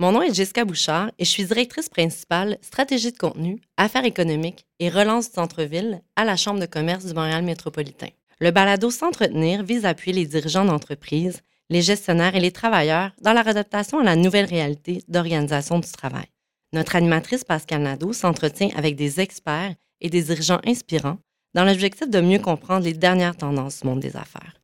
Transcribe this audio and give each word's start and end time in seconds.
Mon 0.00 0.12
nom 0.12 0.22
est 0.22 0.32
Jessica 0.32 0.64
Bouchard 0.64 1.10
et 1.18 1.26
je 1.26 1.30
suis 1.30 1.44
directrice 1.44 1.90
principale 1.90 2.56
stratégie 2.62 3.12
de 3.12 3.18
contenu, 3.18 3.60
affaires 3.76 4.06
économiques 4.06 4.64
et 4.78 4.88
relance 4.88 5.28
du 5.28 5.34
centre-ville 5.34 6.00
à 6.16 6.24
la 6.24 6.36
Chambre 6.36 6.58
de 6.58 6.64
commerce 6.64 7.04
du 7.04 7.12
Montréal 7.12 7.44
métropolitain. 7.44 8.08
Le 8.40 8.50
balado 8.50 8.90
S'entretenir 8.90 9.62
vise 9.62 9.84
à 9.84 9.90
appuyer 9.90 10.14
les 10.14 10.24
dirigeants 10.24 10.64
d'entreprise, 10.64 11.42
les 11.68 11.82
gestionnaires 11.82 12.34
et 12.34 12.40
les 12.40 12.50
travailleurs 12.50 13.10
dans 13.20 13.34
la 13.34 13.42
adaptation 13.42 13.98
à 13.98 14.02
la 14.02 14.16
nouvelle 14.16 14.46
réalité 14.46 15.04
d'organisation 15.06 15.78
du 15.78 15.92
travail. 15.92 16.28
Notre 16.72 16.96
animatrice 16.96 17.44
Pascal 17.44 17.82
Nadeau 17.82 18.14
s'entretient 18.14 18.70
avec 18.76 18.96
des 18.96 19.20
experts 19.20 19.74
et 20.00 20.08
des 20.08 20.22
dirigeants 20.22 20.62
inspirants 20.64 21.18
dans 21.52 21.66
l'objectif 21.66 22.08
de 22.08 22.22
mieux 22.22 22.38
comprendre 22.38 22.86
les 22.86 22.94
dernières 22.94 23.36
tendances 23.36 23.82
du 23.82 23.86
monde 23.86 24.00
des 24.00 24.16
affaires. 24.16 24.62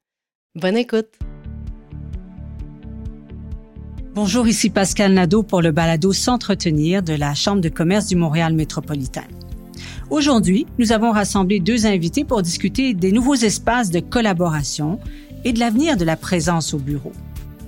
Bonne 0.54 0.78
écoute! 0.78 1.12
Bonjour, 4.16 4.48
ici 4.48 4.70
Pascal 4.70 5.12
Nadeau 5.12 5.42
pour 5.42 5.60
le 5.60 5.72
balado 5.72 6.10
S'entretenir 6.10 7.02
de 7.02 7.12
la 7.12 7.34
Chambre 7.34 7.60
de 7.60 7.68
commerce 7.68 8.06
du 8.06 8.16
Montréal 8.16 8.54
métropolitain. 8.54 9.26
Aujourd'hui, 10.08 10.66
nous 10.78 10.92
avons 10.92 11.12
rassemblé 11.12 11.60
deux 11.60 11.84
invités 11.84 12.24
pour 12.24 12.40
discuter 12.40 12.94
des 12.94 13.12
nouveaux 13.12 13.34
espaces 13.34 13.90
de 13.90 14.00
collaboration 14.00 14.98
et 15.44 15.52
de 15.52 15.60
l'avenir 15.60 15.98
de 15.98 16.06
la 16.06 16.16
présence 16.16 16.72
au 16.72 16.78
bureau. 16.78 17.12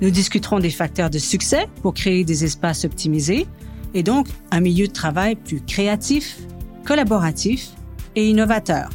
Nous 0.01 0.09
discuterons 0.09 0.59
des 0.59 0.71
facteurs 0.71 1.11
de 1.11 1.19
succès 1.19 1.67
pour 1.83 1.93
créer 1.93 2.25
des 2.25 2.45
espaces 2.45 2.87
optimisés 2.87 3.47
et 3.93 4.03
donc 4.03 4.29
un 4.51 4.61
milieu 4.61 4.87
de 4.87 4.93
travail 4.93 5.37
plus 5.37 5.61
créatif, 5.61 6.39
collaboratif 6.87 7.73
et 8.17 8.27
innovateur. 8.27 8.89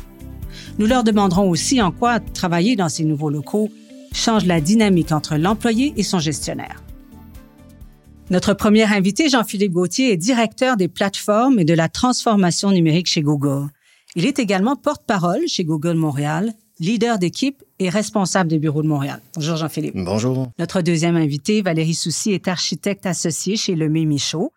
Nous 0.79 0.87
leur 0.87 1.03
demanderons 1.03 1.51
aussi 1.51 1.83
en 1.83 1.91
quoi 1.91 2.19
travailler 2.19 2.75
dans 2.75 2.89
ces 2.89 3.03
nouveaux 3.03 3.29
locaux 3.29 3.69
change 4.11 4.47
la 4.47 4.59
dynamique 4.59 5.11
entre 5.11 5.35
l'employé 5.35 5.93
et 5.97 6.03
son 6.03 6.17
gestionnaire. 6.17 6.82
Notre 8.29 8.53
premier 8.53 8.83
invité, 8.83 9.29
Jean-Philippe 9.29 9.73
Gauthier, 9.73 10.13
est 10.13 10.17
directeur 10.17 10.77
des 10.77 10.87
plateformes 10.87 11.59
et 11.59 11.65
de 11.65 11.73
la 11.73 11.89
transformation 11.89 12.71
numérique 12.71 13.07
chez 13.07 13.21
Google. 13.21 13.67
Il 14.15 14.25
est 14.25 14.39
également 14.39 14.75
porte-parole 14.75 15.47
chez 15.47 15.65
Google 15.65 15.95
Montréal, 15.95 16.53
leader 16.79 17.19
d'équipe 17.19 17.63
et 17.79 17.89
responsable 17.89 18.49
des 18.49 18.59
bureaux 18.59 18.81
de 18.81 18.87
Montréal. 18.87 19.21
Bonjour 19.35 19.57
Jean-Philippe. 19.57 19.95
Bonjour. 19.95 20.47
Notre 20.57 20.81
deuxième 20.81 21.17
invité, 21.17 21.61
Valérie 21.61 21.93
Soucy, 21.93 22.31
est 22.31 22.47
architecte 22.47 23.05
associée 23.05 23.57
chez 23.57 23.75
Lemay 23.75 24.05
Michaud. 24.05 24.51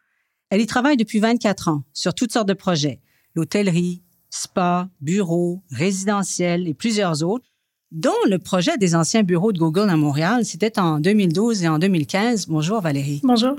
Elle 0.50 0.60
y 0.60 0.66
travaille 0.66 0.96
depuis 0.96 1.18
24 1.18 1.68
ans 1.68 1.82
sur 1.92 2.14
toutes 2.14 2.32
sortes 2.32 2.48
de 2.48 2.54
projets, 2.54 3.00
l'hôtellerie, 3.34 4.02
spa, 4.30 4.88
bureaux, 5.00 5.62
résidentiels 5.70 6.68
et 6.68 6.74
plusieurs 6.74 7.24
autres, 7.24 7.46
dont 7.92 8.10
le 8.28 8.38
projet 8.38 8.76
des 8.78 8.94
anciens 8.94 9.22
bureaux 9.22 9.52
de 9.52 9.58
Google 9.58 9.90
à 9.90 9.96
Montréal. 9.96 10.44
C'était 10.44 10.78
en 10.78 11.00
2012 11.00 11.64
et 11.64 11.68
en 11.68 11.78
2015. 11.78 12.46
Bonjour 12.46 12.80
Valérie. 12.80 13.20
Bonjour. 13.22 13.56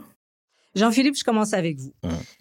Jean-Philippe, 0.77 1.17
je 1.17 1.23
commence 1.23 1.53
avec 1.53 1.77
vous. 1.77 1.91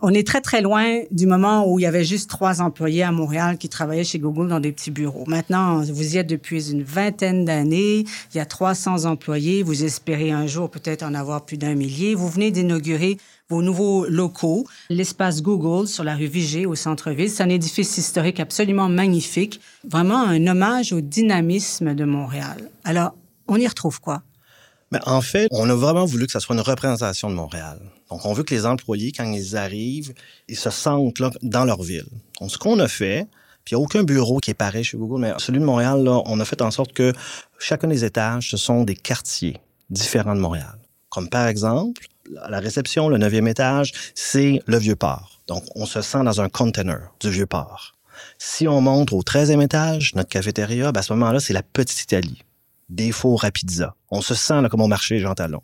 On 0.01 0.11
est 0.11 0.27
très, 0.27 0.41
très 0.41 0.61
loin 0.61 1.01
du 1.11 1.27
moment 1.27 1.67
où 1.67 1.79
il 1.79 1.83
y 1.83 1.87
avait 1.87 2.05
juste 2.05 2.29
trois 2.29 2.61
employés 2.61 3.03
à 3.03 3.13
Montréal 3.13 3.57
qui 3.59 3.69
travaillaient 3.69 4.05
chez 4.05 4.19
Google 4.19 4.49
dans 4.49 4.61
des 4.61 4.73
petits 4.73 4.91
bureaux. 4.91 5.25
Maintenant, 5.27 5.81
vous 5.81 6.15
y 6.15 6.19
êtes 6.19 6.27
depuis 6.27 6.71
une 6.71 6.83
vingtaine 6.83 7.45
d'années. 7.45 8.05
Il 8.35 8.37
y 8.37 8.41
a 8.41 8.47
300 8.47 9.07
employés. 9.07 9.63
Vous 9.63 9.85
espérez 9.85 10.31
un 10.31 10.47
jour 10.47 10.71
peut-être 10.71 11.03
en 11.03 11.15
avoir 11.15 11.45
plus 11.45 11.57
d'un 11.57 11.75
millier. 11.75 12.15
Vous 12.15 12.29
venez 12.29 12.51
d'inaugurer 12.51 13.17
vos 13.49 13.63
nouveaux 13.63 14.07
locaux, 14.07 14.67
l'espace 14.91 15.41
Google 15.41 15.87
sur 15.87 16.05
la 16.05 16.17
rue 16.17 16.27
Vigée 16.27 16.67
au 16.67 16.75
centre-ville. 16.75 17.31
C'est 17.31 17.45
un 17.45 17.49
édifice 17.49 17.97
historique 17.97 18.41
absolument 18.41 18.89
magnifique, 18.89 19.61
vraiment 19.89 20.21
un 20.21 20.45
hommage 20.47 20.93
au 20.93 21.01
dynamisme 21.01 21.95
de 21.95 22.05
Montréal. 22.05 22.71
Alors, 22.85 23.15
on 23.47 23.57
y 23.57 23.67
retrouve 23.67 24.01
quoi? 24.01 24.23
Mais 24.93 24.99
en 25.07 25.21
fait, 25.21 25.49
on 25.51 25.69
a 25.71 25.75
vraiment 25.75 26.05
voulu 26.05 26.27
que 26.27 26.33
ça 26.33 26.41
soit 26.41 26.55
une 26.55 26.61
représentation 26.61 27.31
de 27.31 27.35
Montréal. 27.35 27.81
Donc, 28.11 28.25
on 28.25 28.33
veut 28.33 28.45
que 28.45 28.55
les 28.55 28.67
employés, 28.67 29.13
quand 29.13 29.31
ils 29.33 29.57
arrivent, 29.57 30.15
ils 30.49 30.57
se 30.57 30.71
sentent 30.71 31.19
là, 31.19 31.31
dans 31.43 31.65
leur 31.65 31.83
ville. 31.83 32.07
Donc, 32.41 32.51
ce 32.51 32.59
qu'on 32.59 32.79
a 32.79 32.89
fait, 32.89 33.27
puis 33.65 33.75
il 33.75 33.79
n'y 33.79 33.83
a 33.83 33.85
aucun 33.85 34.05
bureau 34.05 34.39
qui 34.39 34.53
est 34.53 34.55
pareil 34.55 34.85
chez 34.85 34.97
Google, 34.97 35.21
mais 35.21 35.33
celui 35.39 35.59
de 35.59 35.65
Montréal, 35.65 36.05
là, 36.05 36.23
on 36.27 36.39
a 36.39 36.45
fait 36.45 36.63
en 36.63 36.71
sorte 36.71 36.93
que 36.93 37.13
chacun 37.59 37.89
des 37.89 38.05
étages, 38.05 38.51
ce 38.51 38.57
sont 38.57 38.85
des 38.85 38.95
quartiers 38.95 39.61
différents 39.91 40.37
de 40.37 40.41
Montréal. 40.41 40.79
Comme 41.09 41.29
par 41.29 41.49
exemple, 41.49 42.07
la 42.49 42.61
réception, 42.61 43.09
le 43.09 43.19
neuvième 43.19 43.49
étage, 43.49 43.93
c'est 44.15 44.61
le 44.67 44.79
Vieux-Port. 44.79 45.41
Donc, 45.49 45.65
on 45.75 45.87
se 45.87 46.01
sent 46.01 46.23
dans 46.25 46.41
un 46.41 46.49
container 46.49 47.13
du 47.21 47.31
Vieux-Port. 47.31 47.95
Si 48.39 48.67
on 48.69 48.81
monte 48.81 49.13
au 49.13 49.23
13e 49.23 49.63
étage, 49.63 50.15
notre 50.15 50.29
cafétéria, 50.29 50.93
ben 50.93 51.01
à 51.01 51.03
ce 51.03 51.13
moment-là, 51.15 51.41
c'est 51.41 51.53
la 51.53 51.63
Petite 51.63 52.03
Italie. 52.03 52.43
Des 52.89 53.13
fours 53.13 53.45
à 53.45 53.51
pizza. 53.51 53.95
On 54.11 54.21
se 54.21 54.35
sent 54.35 54.61
là, 54.63 54.69
comme 54.69 54.81
au 54.81 54.87
marché 54.87 55.19
Jean 55.19 55.35
Talon. 55.35 55.63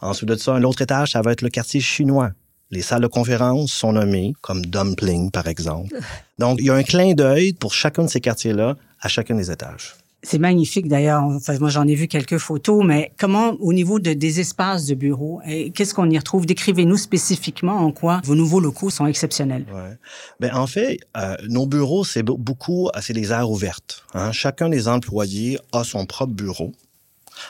Ensuite 0.00 0.28
de 0.28 0.36
ça, 0.36 0.58
l'autre 0.58 0.82
étage, 0.82 1.12
ça 1.12 1.22
va 1.22 1.32
être 1.32 1.42
le 1.42 1.50
quartier 1.50 1.80
chinois. 1.80 2.30
Les 2.70 2.82
salles 2.82 3.02
de 3.02 3.08
conférence 3.08 3.72
sont 3.72 3.92
nommées 3.92 4.32
comme 4.40 4.64
Dumpling, 4.64 5.30
par 5.30 5.48
exemple. 5.48 5.94
Donc, 6.38 6.58
il 6.60 6.66
y 6.66 6.70
a 6.70 6.74
un 6.74 6.84
clin 6.84 7.14
d'œil 7.14 7.52
pour 7.52 7.74
chacun 7.74 8.04
de 8.04 8.08
ces 8.08 8.20
quartiers-là 8.20 8.76
à 9.00 9.08
chacun 9.08 9.34
des 9.34 9.50
étages. 9.50 9.94
C'est 10.22 10.38
magnifique 10.38 10.86
d'ailleurs. 10.86 11.22
Enfin, 11.24 11.58
moi, 11.58 11.70
j'en 11.70 11.88
ai 11.88 11.94
vu 11.94 12.06
quelques 12.06 12.36
photos, 12.36 12.84
mais 12.84 13.10
comment, 13.18 13.56
au 13.58 13.72
niveau 13.72 13.98
de, 13.98 14.12
des 14.12 14.38
espaces 14.38 14.84
de 14.86 14.94
bureau, 14.94 15.40
qu'est-ce 15.74 15.94
qu'on 15.94 16.10
y 16.10 16.18
retrouve? 16.18 16.44
Décrivez-nous 16.44 16.98
spécifiquement 16.98 17.78
en 17.78 17.90
quoi 17.90 18.20
vos 18.24 18.34
nouveaux 18.34 18.60
locaux 18.60 18.90
sont 18.90 19.06
exceptionnels. 19.06 19.64
Ouais. 19.72 19.96
Ben, 20.38 20.54
en 20.54 20.66
fait, 20.66 20.98
euh, 21.16 21.36
nos 21.48 21.66
bureaux, 21.66 22.04
c'est 22.04 22.22
beaucoup, 22.22 22.90
c'est 23.00 23.14
des 23.14 23.32
aires 23.32 23.50
ouvertes. 23.50 24.04
Hein. 24.12 24.30
Chacun 24.30 24.68
des 24.68 24.88
employés 24.88 25.58
a 25.72 25.84
son 25.84 26.04
propre 26.04 26.34
bureau. 26.34 26.72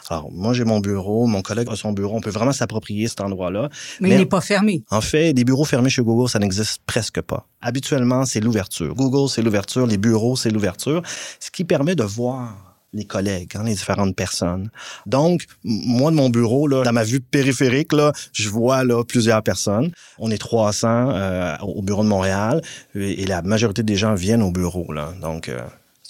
Alors, 0.09 0.31
moi, 0.33 0.53
j'ai 0.53 0.65
mon 0.65 0.81
bureau, 0.81 1.27
mon 1.27 1.43
collègue 1.43 1.69
a 1.71 1.77
son 1.77 1.93
bureau. 1.93 2.17
On 2.17 2.21
peut 2.21 2.31
vraiment 2.31 2.53
s'approprier 2.53 3.09
cet 3.09 3.21
endroit-là. 3.21 3.69
Mais, 4.01 4.11
il 4.11 4.17
n'est 4.17 4.27
pas 4.27 4.41
fermé. 4.41 4.83
En 4.91 5.01
fait, 5.01 5.33
des 5.33 5.45
bureaux 5.45 5.65
fermés 5.65 5.91
chez 5.91 6.03
Google, 6.03 6.29
ça 6.29 6.39
n'existe 6.39 6.83
presque 6.87 7.21
pas. 7.21 7.47
Habituellement, 7.61 8.25
c'est 8.25 8.41
l'ouverture. 8.41 8.95
Google, 8.95 9.29
c'est 9.29 9.43
l'ouverture. 9.43 9.87
Les 9.87 9.99
bureaux, 9.99 10.37
c'est 10.37 10.51
l'ouverture. 10.51 11.03
Ce 11.39 11.51
qui 11.51 11.65
permet 11.65 11.95
de 11.95 12.05
voir 12.05 12.71
les 12.93 13.05
collègues, 13.05 13.53
hein, 13.55 13.63
les 13.65 13.75
différentes 13.75 14.17
personnes. 14.17 14.71
Donc, 15.07 15.45
moi, 15.63 16.11
de 16.11 16.17
mon 16.17 16.29
bureau, 16.29 16.67
là, 16.67 16.83
dans 16.83 16.93
ma 16.93 17.05
vue 17.05 17.21
périphérique, 17.21 17.93
là, 17.93 18.13
je 18.33 18.49
vois 18.49 18.85
là, 18.85 19.05
plusieurs 19.05 19.43
personnes. 19.43 19.93
On 20.19 20.31
est 20.31 20.39
300 20.39 21.11
euh, 21.11 21.57
au 21.63 21.83
bureau 21.83 22.03
de 22.03 22.09
Montréal 22.09 22.63
et, 22.95 23.27
la 23.27 23.43
majorité 23.43 23.83
des 23.83 23.97
gens 23.97 24.15
viennent 24.15 24.43
au 24.43 24.51
bureau. 24.51 24.93
Là. 24.93 25.13
Donc, 25.21 25.49
euh, 25.49 25.61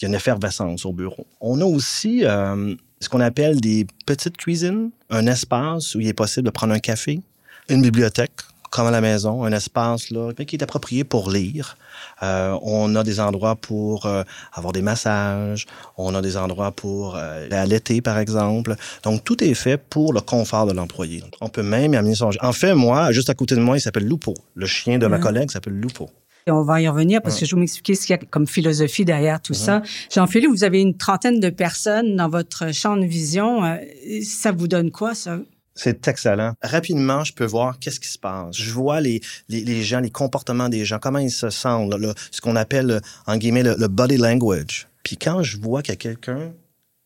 il 0.01 0.05
y 0.05 0.07
a 0.07 0.09
une 0.09 0.15
effervescence 0.15 0.87
au 0.87 0.93
bureau. 0.93 1.27
On 1.41 1.61
a 1.61 1.65
aussi 1.65 2.25
euh, 2.25 2.75
ce 3.01 3.09
qu'on 3.09 3.21
appelle 3.21 3.61
des 3.61 3.87
petites 4.07 4.37
cuisines, 4.37 4.91
un 5.09 5.27
espace 5.27 5.95
où 5.95 6.01
il 6.01 6.09
est 6.09 6.13
possible 6.13 6.47
de 6.47 6.51
prendre 6.51 6.75
un 6.75 6.79
café, 6.79 7.21
une 7.69 7.83
bibliothèque, 7.83 8.33
comme 8.71 8.87
à 8.87 8.91
la 8.91 9.01
maison, 9.01 9.43
un 9.45 9.53
espace 9.53 10.11
là, 10.11 10.33
qui 10.33 10.57
est 10.57 10.63
approprié 10.63 11.03
pour 11.03 11.31
lire. 11.31 11.77
Euh, 12.23 12.57
on 12.63 12.95
a 12.95 13.03
des 13.03 13.19
endroits 13.19 13.57
pour 13.57 14.07
euh, 14.07 14.23
avoir 14.53 14.73
des 14.73 14.83
massages, 14.83 15.67
on 15.97 16.15
a 16.15 16.23
des 16.23 16.37
endroits 16.37 16.71
pour 16.71 17.17
euh, 17.17 17.49
allaiter, 17.51 18.01
par 18.01 18.19
exemple. 18.19 18.77
Donc, 19.03 19.25
tout 19.25 19.43
est 19.43 19.55
fait 19.55 19.77
pour 19.77 20.13
le 20.13 20.21
confort 20.21 20.67
de 20.67 20.73
l'employé. 20.73 21.25
On 21.41 21.49
peut 21.49 21.63
même 21.63 21.95
y 21.95 21.97
amener 21.97 22.15
son... 22.15 22.31
En 22.41 22.53
fait, 22.53 22.75
moi, 22.75 23.11
juste 23.11 23.31
à 23.31 23.35
côté 23.35 23.57
de 23.57 23.61
moi, 23.61 23.77
il 23.77 23.81
s'appelle 23.81 24.07
Lupo. 24.07 24.35
Le 24.55 24.67
chien 24.67 24.99
de 24.99 25.07
ma 25.07 25.19
mmh. 25.19 25.21
collègue 25.21 25.51
s'appelle 25.51 25.75
Lupo. 25.75 26.09
Et 26.47 26.51
on 26.51 26.63
va 26.63 26.81
y 26.81 26.89
revenir 26.89 27.23
parce 27.23 27.39
que 27.39 27.47
je 27.47 27.55
vais 27.55 27.61
m'expliquer 27.61 27.95
ce 27.95 28.07
qu'il 28.07 28.17
y 28.17 28.19
a 28.19 28.23
comme 28.31 28.47
philosophie 28.47 29.05
derrière 29.05 29.41
tout 29.41 29.55
ça. 29.55 29.83
Jean-Philippe, 30.13 30.51
vous 30.51 30.65
avez 30.65 30.81
une 30.81 30.97
trentaine 30.97 31.41
de 31.41 31.51
personnes 31.51 32.17
dans 32.17 32.29
votre 32.29 32.73
champ 32.73 32.97
de 32.97 33.05
vision. 33.05 33.65
Euh, 33.65 33.77
ça 34.23 34.53
vous 34.53 34.69
donne 34.69 34.91
quoi, 34.91 35.15
ça? 35.15 35.39
C'est 35.75 36.09
excellent. 36.09 36.53
Rapidement, 36.63 37.25
je 37.25 37.33
peux 37.33 37.45
voir 37.45 37.79
qu'est-ce 37.79 38.01
qui 38.01 38.09
se 38.09 38.19
passe. 38.19 38.55
Je 38.57 38.71
vois 38.71 39.01
les, 39.01 39.21
les, 39.49 39.65
les, 39.65 39.83
gens, 39.83 40.01
les 40.01 40.11
comportements 40.11 40.69
des 40.69 40.85
gens, 40.85 40.99
comment 40.99 41.21
ils 41.21 41.31
se 41.31 41.49
sentent, 41.49 41.95
ce 42.31 42.41
qu'on 42.41 42.57
appelle, 42.57 43.01
en 43.27 43.37
guillemets, 43.37 43.63
le, 43.63 43.89
body 43.89 44.17
language. 44.17 44.89
Puis 45.03 45.17
quand 45.17 45.43
je 45.43 45.59
vois 45.59 45.83
qu'il 45.83 45.93
y 45.93 45.95
a 45.95 45.97
quelqu'un 45.97 46.53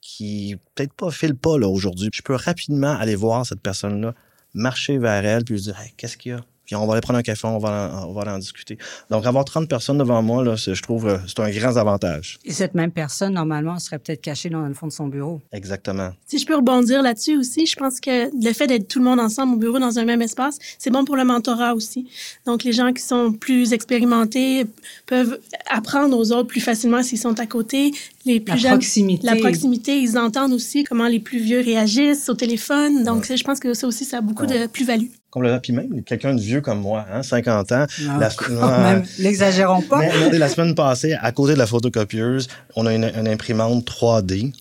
qui 0.00 0.56
peut-être 0.74 0.92
pas 0.92 1.10
file 1.10 1.36
pas 1.36 1.58
là 1.58 1.68
aujourd'hui, 1.68 2.10
je 2.12 2.22
peux 2.22 2.34
rapidement 2.34 2.96
aller 2.96 3.14
voir 3.14 3.46
cette 3.46 3.60
personne-là, 3.60 4.14
marcher 4.54 4.98
vers 4.98 5.24
elle, 5.24 5.44
puis 5.44 5.54
lui 5.54 5.62
dire 5.62 5.76
qu'est-ce 5.96 6.16
qu'il 6.16 6.32
y 6.32 6.34
a? 6.34 6.44
Puis 6.64 6.76
on 6.76 6.86
va 6.86 6.94
aller 6.94 7.00
prendre 7.00 7.18
un 7.18 7.22
café, 7.22 7.46
on 7.46 7.58
va, 7.58 7.90
en, 7.92 8.08
on 8.08 8.12
va 8.12 8.22
aller 8.22 8.30
en 8.30 8.38
discuter. 8.38 8.78
Donc, 9.10 9.26
avoir 9.26 9.44
30 9.44 9.68
personnes 9.68 9.98
devant 9.98 10.22
moi, 10.22 10.44
là, 10.44 10.56
je 10.56 10.80
trouve 10.82 11.06
euh, 11.06 11.18
c'est 11.26 11.40
un 11.40 11.50
grand 11.50 11.76
avantage. 11.76 12.38
Et 12.44 12.52
cette 12.52 12.74
même 12.74 12.90
personne, 12.90 13.34
normalement, 13.34 13.78
serait 13.78 13.98
peut-être 13.98 14.22
cachée 14.22 14.48
dans 14.48 14.62
le 14.62 14.74
fond 14.74 14.86
de 14.86 14.92
son 14.92 15.08
bureau. 15.08 15.40
Exactement. 15.52 16.12
Si 16.26 16.38
je 16.38 16.46
peux 16.46 16.56
rebondir 16.56 17.02
là-dessus 17.02 17.36
aussi, 17.36 17.66
je 17.66 17.76
pense 17.76 18.00
que 18.00 18.30
le 18.34 18.52
fait 18.52 18.66
d'être 18.66 18.88
tout 18.88 18.98
le 18.98 19.04
monde 19.04 19.20
ensemble 19.20 19.54
au 19.54 19.58
bureau 19.58 19.78
dans 19.78 19.98
un 19.98 20.04
même 20.04 20.22
espace, 20.22 20.58
c'est 20.78 20.90
bon 20.90 21.04
pour 21.04 21.16
le 21.16 21.24
mentorat 21.24 21.74
aussi. 21.74 22.08
Donc, 22.46 22.64
les 22.64 22.72
gens 22.72 22.92
qui 22.92 23.02
sont 23.02 23.32
plus 23.32 23.72
expérimentés 23.72 24.66
peuvent 25.06 25.38
apprendre 25.70 26.16
aux 26.16 26.32
autres 26.32 26.48
plus 26.48 26.60
facilement 26.60 27.02
s'ils 27.02 27.18
sont 27.18 27.38
à 27.40 27.46
côté. 27.46 27.92
Les 28.26 28.40
plus 28.40 28.52
la 28.52 28.56
jeunes, 28.56 28.70
proximité. 28.72 29.26
La 29.26 29.36
proximité, 29.36 29.98
ils 29.98 30.16
entendent 30.16 30.52
aussi 30.52 30.84
comment 30.84 31.08
les 31.08 31.20
plus 31.20 31.38
vieux 31.38 31.60
réagissent 31.60 32.28
au 32.28 32.34
téléphone. 32.34 33.04
Donc, 33.04 33.26
je 33.26 33.44
pense 33.44 33.60
que 33.60 33.74
ça 33.74 33.86
aussi, 33.86 34.04
ça 34.04 34.18
a 34.18 34.20
beaucoup 34.20 34.46
de 34.46 34.66
plus-value 34.66 35.08
complètement. 35.34 35.60
Puis 35.60 35.72
même 35.72 36.02
quelqu'un 36.04 36.34
de 36.34 36.40
vieux 36.40 36.60
comme 36.60 36.80
moi, 36.80 37.04
hein, 37.12 37.22
50 37.22 37.72
ans. 37.72 37.86
La, 38.18 39.02
L'exagérons 39.18 39.82
pas. 39.90 40.00
la 40.32 40.48
semaine 40.48 40.74
passée, 40.74 41.14
à 41.14 41.32
côté 41.32 41.54
de 41.54 41.58
la 41.58 41.66
photocopieuse, 41.66 42.48
on 42.76 42.86
a 42.86 42.94
une, 42.94 43.04
imprimante 43.04 43.84
3D. 43.84 44.52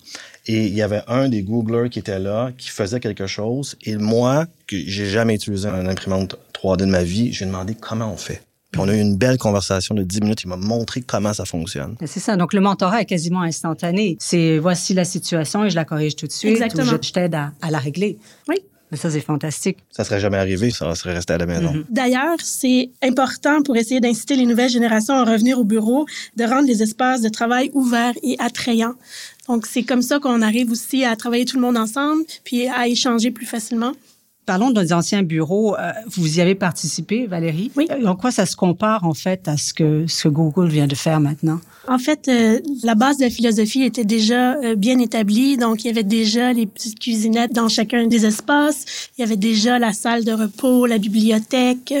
Et 0.46 0.66
il 0.66 0.74
y 0.74 0.82
avait 0.82 1.02
un 1.06 1.28
des 1.30 1.42
Googlers 1.42 1.88
qui 1.88 2.00
était 2.00 2.18
là, 2.18 2.50
qui 2.58 2.68
faisait 2.68 3.00
quelque 3.00 3.26
chose. 3.26 3.76
Et 3.82 3.96
moi, 3.96 4.46
que 4.66 4.76
j'ai 4.76 5.06
jamais 5.06 5.36
utilisé 5.36 5.68
un 5.68 5.86
imprimante 5.86 6.36
3D 6.52 6.80
de 6.80 6.84
ma 6.86 7.02
vie, 7.02 7.32
j'ai 7.32 7.46
demandé 7.46 7.74
comment 7.74 8.12
on 8.12 8.16
fait. 8.16 8.42
Puis 8.74 8.80
on 8.82 8.88
a 8.88 8.96
eu 8.96 9.00
une 9.00 9.16
belle 9.16 9.38
conversation 9.38 9.94
de 9.94 10.02
10 10.02 10.22
minutes. 10.22 10.42
Il 10.42 10.48
m'a 10.48 10.56
montré 10.56 11.00
comment 11.00 11.32
ça 11.32 11.44
fonctionne. 11.44 11.94
C'est 12.06 12.18
ça. 12.18 12.36
Donc, 12.36 12.52
le 12.52 12.60
mentorat 12.60 13.02
est 13.02 13.04
quasiment 13.04 13.42
instantané. 13.42 14.16
C'est 14.18 14.58
voici 14.58 14.94
la 14.94 15.04
situation 15.04 15.64
et 15.64 15.70
je 15.70 15.76
la 15.76 15.84
corrige 15.84 16.16
tout 16.16 16.26
de 16.26 16.32
suite. 16.32 16.50
Exactement. 16.50 16.82
Ou 16.82 16.96
je, 17.00 17.06
je 17.06 17.12
t'aide 17.12 17.36
à, 17.36 17.52
à 17.62 17.70
la 17.70 17.78
régler. 17.78 18.18
Oui. 18.48 18.56
Mais 18.90 18.96
ça, 18.96 19.10
c'est 19.10 19.20
fantastique. 19.20 19.78
Ça 19.90 20.02
serait 20.02 20.18
jamais 20.18 20.38
arrivé, 20.38 20.72
ça 20.72 20.92
serait 20.96 21.14
resté 21.14 21.34
à 21.34 21.38
la 21.38 21.46
maison. 21.46 21.72
Mhm. 21.72 21.84
D'ailleurs, 21.88 22.36
c'est 22.42 22.90
important 23.00 23.62
pour 23.62 23.76
essayer 23.76 24.00
d'inciter 24.00 24.34
les 24.34 24.44
nouvelles 24.44 24.70
générations 24.70 25.14
à 25.14 25.24
revenir 25.24 25.60
au 25.60 25.64
bureau, 25.64 26.04
de 26.36 26.42
rendre 26.42 26.66
les 26.66 26.82
espaces 26.82 27.20
de 27.20 27.28
travail 27.28 27.70
ouverts 27.74 28.14
et 28.24 28.34
attrayants. 28.40 28.94
Donc, 29.48 29.66
c'est 29.66 29.84
comme 29.84 30.02
ça 30.02 30.18
qu'on 30.18 30.42
arrive 30.42 30.72
aussi 30.72 31.04
à 31.04 31.14
travailler 31.14 31.44
tout 31.44 31.56
le 31.58 31.62
monde 31.62 31.76
ensemble, 31.76 32.24
puis 32.42 32.66
à 32.66 32.88
échanger 32.88 33.30
plus 33.30 33.46
facilement. 33.46 33.92
Parlons 34.46 34.70
de 34.70 34.82
nos 34.82 34.92
anciens 34.92 35.22
bureaux. 35.22 35.74
Euh, 35.76 35.92
vous 36.08 36.38
y 36.38 36.40
avez 36.40 36.54
participé, 36.54 37.26
Valérie. 37.26 37.70
Oui. 37.76 37.86
Euh, 37.90 38.06
En 38.06 38.14
quoi 38.14 38.30
ça 38.30 38.44
se 38.44 38.56
compare, 38.56 39.04
en 39.04 39.14
fait, 39.14 39.48
à 39.48 39.56
ce 39.56 39.72
que, 39.72 40.04
ce 40.06 40.28
que 40.28 40.34
Google 40.34 40.68
vient 40.68 40.86
de 40.86 40.94
faire 40.94 41.18
maintenant? 41.20 41.60
En 41.88 41.98
fait, 41.98 42.28
euh, 42.28 42.60
la 42.82 42.94
base 42.94 43.18
de 43.18 43.24
la 43.24 43.30
philosophie 43.30 43.82
était 43.82 44.04
déjà 44.04 44.54
euh, 44.56 44.74
bien 44.74 44.98
établie. 44.98 45.56
Donc, 45.56 45.84
il 45.84 45.88
y 45.88 45.90
avait 45.90 46.02
déjà 46.02 46.52
les 46.52 46.66
petites 46.66 46.98
cuisinettes 46.98 47.52
dans 47.52 47.68
chacun 47.68 48.06
des 48.06 48.26
espaces. 48.26 49.08
Il 49.16 49.22
y 49.22 49.24
avait 49.24 49.36
déjà 49.36 49.78
la 49.78 49.92
salle 49.92 50.24
de 50.24 50.32
repos, 50.32 50.86
la 50.86 50.98
bibliothèque. 50.98 51.94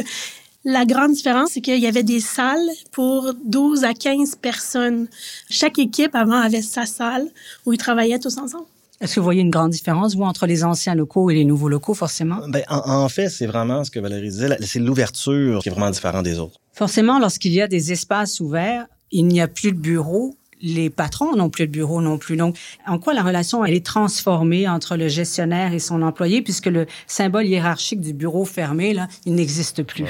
La 0.66 0.86
grande 0.86 1.12
différence, 1.12 1.50
c'est 1.52 1.60
qu'il 1.60 1.78
y 1.78 1.86
avait 1.86 2.02
des 2.02 2.20
salles 2.20 2.70
pour 2.90 3.34
12 3.44 3.84
à 3.84 3.92
15 3.92 4.36
personnes. 4.36 5.08
Chaque 5.50 5.78
équipe 5.78 6.14
avant 6.14 6.40
avait 6.40 6.62
sa 6.62 6.86
salle 6.86 7.26
où 7.66 7.72
ils 7.74 7.78
travaillaient 7.78 8.18
tous 8.18 8.38
ensemble. 8.38 8.64
Est-ce 9.00 9.16
que 9.16 9.20
vous 9.20 9.24
voyez 9.24 9.40
une 9.40 9.50
grande 9.50 9.72
différence, 9.72 10.14
vous, 10.14 10.22
entre 10.22 10.46
les 10.46 10.64
anciens 10.64 10.94
locaux 10.94 11.28
et 11.30 11.34
les 11.34 11.44
nouveaux 11.44 11.68
locaux, 11.68 11.94
forcément? 11.94 12.40
Ben, 12.48 12.62
en, 12.68 13.04
en 13.04 13.08
fait, 13.08 13.28
c'est 13.28 13.46
vraiment 13.46 13.84
ce 13.84 13.90
que 13.90 13.98
Valérie 13.98 14.30
disait, 14.30 14.56
c'est 14.60 14.78
l'ouverture 14.78 15.60
qui 15.60 15.68
est 15.68 15.72
vraiment 15.72 15.90
différente 15.90 16.24
des 16.24 16.38
autres. 16.38 16.60
Forcément, 16.72 17.18
lorsqu'il 17.18 17.52
y 17.52 17.60
a 17.60 17.66
des 17.66 17.92
espaces 17.92 18.40
ouverts, 18.40 18.86
il 19.10 19.26
n'y 19.26 19.40
a 19.40 19.48
plus 19.48 19.72
de 19.72 19.78
bureau. 19.78 20.36
Les 20.60 20.88
patrons 20.90 21.36
n'ont 21.36 21.50
plus 21.50 21.66
de 21.66 21.72
bureau 21.72 22.00
non 22.00 22.18
plus. 22.18 22.36
Donc, 22.36 22.56
en 22.86 22.98
quoi 22.98 23.12
la 23.12 23.22
relation 23.22 23.64
elle 23.64 23.74
est 23.74 23.84
transformée 23.84 24.68
entre 24.68 24.96
le 24.96 25.08
gestionnaire 25.08 25.74
et 25.74 25.80
son 25.80 26.00
employé, 26.00 26.40
puisque 26.40 26.66
le 26.66 26.86
symbole 27.06 27.46
hiérarchique 27.46 28.00
du 28.00 28.14
bureau 28.14 28.44
fermé, 28.44 28.94
là, 28.94 29.08
il 29.26 29.34
n'existe 29.34 29.82
plus? 29.82 30.06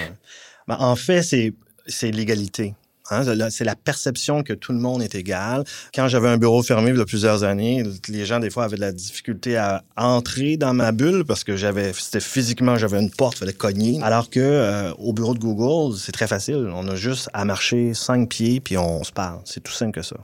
Ben, 0.68 0.76
en 0.78 0.94
fait, 0.94 1.22
c'est 1.22 2.10
l'égalité. 2.10 2.74
Hein, 3.10 3.22
c'est 3.50 3.64
la 3.64 3.76
perception 3.76 4.42
que 4.42 4.54
tout 4.54 4.72
le 4.72 4.78
monde 4.78 5.02
est 5.02 5.14
égal. 5.14 5.64
Quand 5.94 6.08
j'avais 6.08 6.28
un 6.28 6.38
bureau 6.38 6.62
fermé 6.62 6.90
il 6.90 6.96
y 6.96 7.00
a 7.00 7.04
plusieurs 7.04 7.44
années, 7.44 7.84
les 8.08 8.24
gens 8.24 8.40
des 8.40 8.48
fois 8.48 8.64
avaient 8.64 8.76
de 8.76 8.80
la 8.80 8.92
difficulté 8.92 9.56
à 9.56 9.84
entrer 9.96 10.56
dans 10.56 10.72
ma 10.72 10.90
bulle 10.92 11.24
parce 11.26 11.44
que 11.44 11.56
j'avais 11.56 11.92
c'était 11.92 12.20
physiquement 12.20 12.76
j'avais 12.76 13.00
une 13.00 13.10
porte, 13.10 13.38
fallait 13.38 13.52
cogner. 13.52 14.00
Alors 14.02 14.30
que 14.30 14.40
euh, 14.40 14.92
au 14.94 15.12
bureau 15.12 15.34
de 15.34 15.38
Google, 15.38 15.96
c'est 15.98 16.12
très 16.12 16.26
facile. 16.26 16.70
On 16.74 16.88
a 16.88 16.94
juste 16.94 17.28
à 17.34 17.44
marcher 17.44 17.92
cinq 17.92 18.30
pieds 18.30 18.60
puis 18.60 18.78
on 18.78 19.04
se 19.04 19.12
parle. 19.12 19.40
C'est 19.44 19.62
tout 19.62 19.72
simple 19.72 19.92
que 19.92 20.02
ça. 20.02 20.16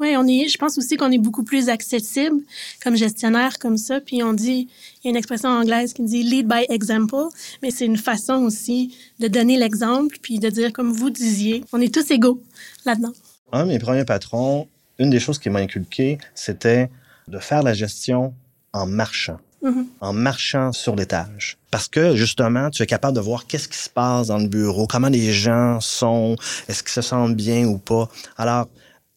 Oui, 0.00 0.14
on 0.16 0.26
est, 0.28 0.48
je 0.48 0.56
pense 0.58 0.78
aussi 0.78 0.96
qu'on 0.96 1.10
est 1.10 1.18
beaucoup 1.18 1.42
plus 1.42 1.68
accessible 1.68 2.36
comme 2.82 2.96
gestionnaire 2.96 3.58
comme 3.58 3.76
ça. 3.76 4.00
Puis 4.00 4.22
on 4.22 4.32
dit, 4.32 4.68
il 5.02 5.06
y 5.06 5.08
a 5.08 5.10
une 5.10 5.16
expression 5.16 5.48
anglaise 5.48 5.92
qui 5.92 6.02
dit 6.02 6.22
lead 6.22 6.46
by 6.46 6.66
example, 6.68 7.28
mais 7.62 7.70
c'est 7.70 7.86
une 7.86 7.96
façon 7.96 8.34
aussi 8.44 8.96
de 9.18 9.26
donner 9.26 9.56
l'exemple 9.56 10.16
puis 10.22 10.38
de 10.38 10.48
dire, 10.50 10.72
comme 10.72 10.92
vous 10.92 11.10
disiez, 11.10 11.64
on 11.72 11.80
est 11.80 11.92
tous 11.92 12.10
égaux 12.12 12.40
là-dedans. 12.84 13.12
Un 13.52 13.64
de 13.64 13.70
mes 13.70 13.78
premiers 13.78 14.04
patrons, 14.04 14.68
une 14.98 15.10
des 15.10 15.20
choses 15.20 15.38
qui 15.38 15.50
m'a 15.50 15.58
inculqué, 15.60 16.18
c'était 16.34 16.90
de 17.26 17.38
faire 17.38 17.62
la 17.62 17.74
gestion 17.74 18.34
en 18.72 18.86
marchant. 18.86 19.38
Mhm. 19.60 19.86
en 20.00 20.12
marchant 20.12 20.70
sur 20.70 20.94
l'étage. 20.94 21.58
Parce 21.72 21.88
que, 21.88 22.14
justement, 22.14 22.70
tu 22.70 22.80
es 22.84 22.86
capable 22.86 23.16
de 23.16 23.20
voir 23.20 23.48
qu'est-ce 23.48 23.66
qui 23.66 23.76
se 23.76 23.90
passe 23.90 24.28
dans 24.28 24.38
le 24.38 24.46
bureau, 24.46 24.86
comment 24.86 25.08
les 25.08 25.32
gens 25.32 25.80
sont, 25.80 26.36
est-ce 26.68 26.84
qu'ils 26.84 26.92
se 26.92 27.02
sentent 27.02 27.34
bien 27.34 27.66
ou 27.66 27.76
pas. 27.78 28.08
Alors, 28.36 28.68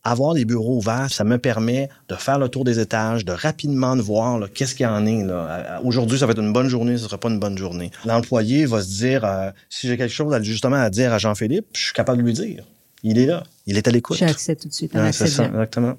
avoir 0.04 0.34
des 0.34 0.46
bureaux 0.46 0.78
ouverts, 0.78 1.10
ça 1.12 1.24
me 1.24 1.38
permet 1.38 1.90
de 2.10 2.16
faire 2.16 2.40
le 2.40 2.50
tour 2.50 2.64
des 2.64 2.80
étages, 2.80 3.24
de 3.26 3.32
rapidement 3.34 3.96
de 3.96 4.02
voir 4.02 4.40
qu'est-ce 4.54 4.74
qu'il 4.76 4.86
y 4.86 4.90
en 4.90 5.06
est. 5.06 5.24
là. 5.24 5.34
Euh, 5.34 5.80
Aujourd'hui, 5.84 6.18
ça 6.18 6.26
va 6.26 6.32
être 6.32 6.42
une 6.42 6.54
bonne 6.54 6.68
journée, 6.68 6.98
ce 6.98 7.04
ne 7.04 7.08
sera 7.08 7.18
pas 7.20 7.30
une 7.30 7.40
bonne 7.40 7.58
journée. 7.58 7.92
L'employé 8.06 8.66
va 8.66 8.82
se 8.82 8.88
dire, 8.90 9.24
euh, 9.26 9.52
si 9.70 9.88
j'ai 9.88 9.98
quelque 9.98 10.14
chose 10.14 10.34
à- 10.34 10.42
justement 10.42 10.78
à 10.78 10.90
dire 10.90 11.14
à 11.14 11.18
Jean-Philippe, 11.20 11.68
je 11.76 11.84
suis 11.86 11.94
capable 11.94 12.20
de 12.20 12.24
lui 12.28 12.34
dire. 12.34 12.64
Il 13.04 13.18
est 13.20 13.26
là, 13.26 13.44
il 13.68 13.78
est 13.78 13.88
à 13.88 13.92
l'écoute. 13.92 14.18
J'ai 14.18 14.26
accès 14.26 14.56
tout 14.56 14.68
de 14.68 14.74
suite. 14.74 14.94
Ouais, 14.94 15.12
c'est 15.12 15.28
ça, 15.28 15.46
exactement. 15.46 15.96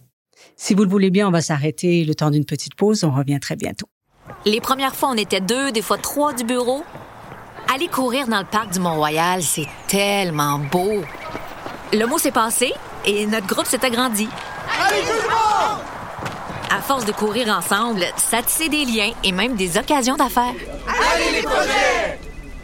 Si 0.57 0.75
vous 0.75 0.83
le 0.85 0.91
voulez 0.91 1.11
bien, 1.11 1.29
on 1.29 1.31
va 1.33 1.41
s'arrêter 1.41 2.05
le 2.05 2.15
temps 2.15 2.31
d'une 2.31 2.45
petite 2.45 2.75
pause. 2.75 3.05
On 3.05 3.11
revient 3.13 3.39
très 3.41 3.57
bientôt. 3.57 3.87
Les 4.47 4.61
premières 4.61 4.95
fois, 4.95 5.11
on 5.11 5.17
était 5.17 5.41
deux, 5.41 5.73
des 5.73 5.83
fois 5.83 5.99
trois 5.99 6.33
du 6.33 6.45
bureau. 6.45 6.83
Aller 7.73 7.87
courir 7.89 8.27
dans 8.29 8.39
le 8.41 8.45
parc 8.45 8.73
du 8.73 8.81
Mont-Royal, 8.81 9.43
c'est 9.43 9.67
tellement 9.89 10.59
beau. 10.59 11.03
Le 11.93 12.05
mot 12.07 12.19
s'est 12.19 12.33
passé? 12.33 12.73
Et 13.07 13.27
notre 13.27 13.47
groupe 13.47 13.67
s'est 13.67 13.85
agrandi. 13.85 14.29
À 16.71 16.81
force 16.81 17.05
de 17.05 17.13
courir 17.13 17.49
ensemble, 17.49 18.05
ça 18.17 18.43
tissait 18.43 18.69
des 18.69 18.85
liens 18.85 19.13
et 19.25 19.33
même 19.33 19.57
des 19.57 19.77
occasions 19.77 20.17
d'affaires. 20.17 20.55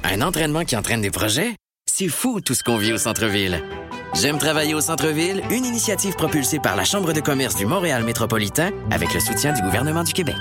Un 0.04 0.22
entraînement 0.22 0.64
qui 0.64 0.76
entraîne 0.76 1.02
des 1.02 1.10
projets? 1.10 1.54
C'est 1.86 2.08
fou 2.08 2.40
tout 2.40 2.54
ce 2.54 2.62
qu'on 2.62 2.76
vit 2.76 2.92
au 2.92 2.98
centre-ville. 2.98 3.62
J'aime 4.14 4.38
travailler 4.38 4.74
au 4.74 4.80
centre-ville, 4.80 5.42
une 5.50 5.64
initiative 5.64 6.14
propulsée 6.14 6.58
par 6.58 6.76
la 6.76 6.84
Chambre 6.84 7.12
de 7.12 7.20
commerce 7.20 7.56
du 7.56 7.66
Montréal 7.66 8.04
métropolitain 8.04 8.70
avec 8.90 9.12
le 9.12 9.20
soutien 9.20 9.52
du 9.52 9.60
gouvernement 9.60 10.04
du 10.04 10.12
Québec. 10.12 10.36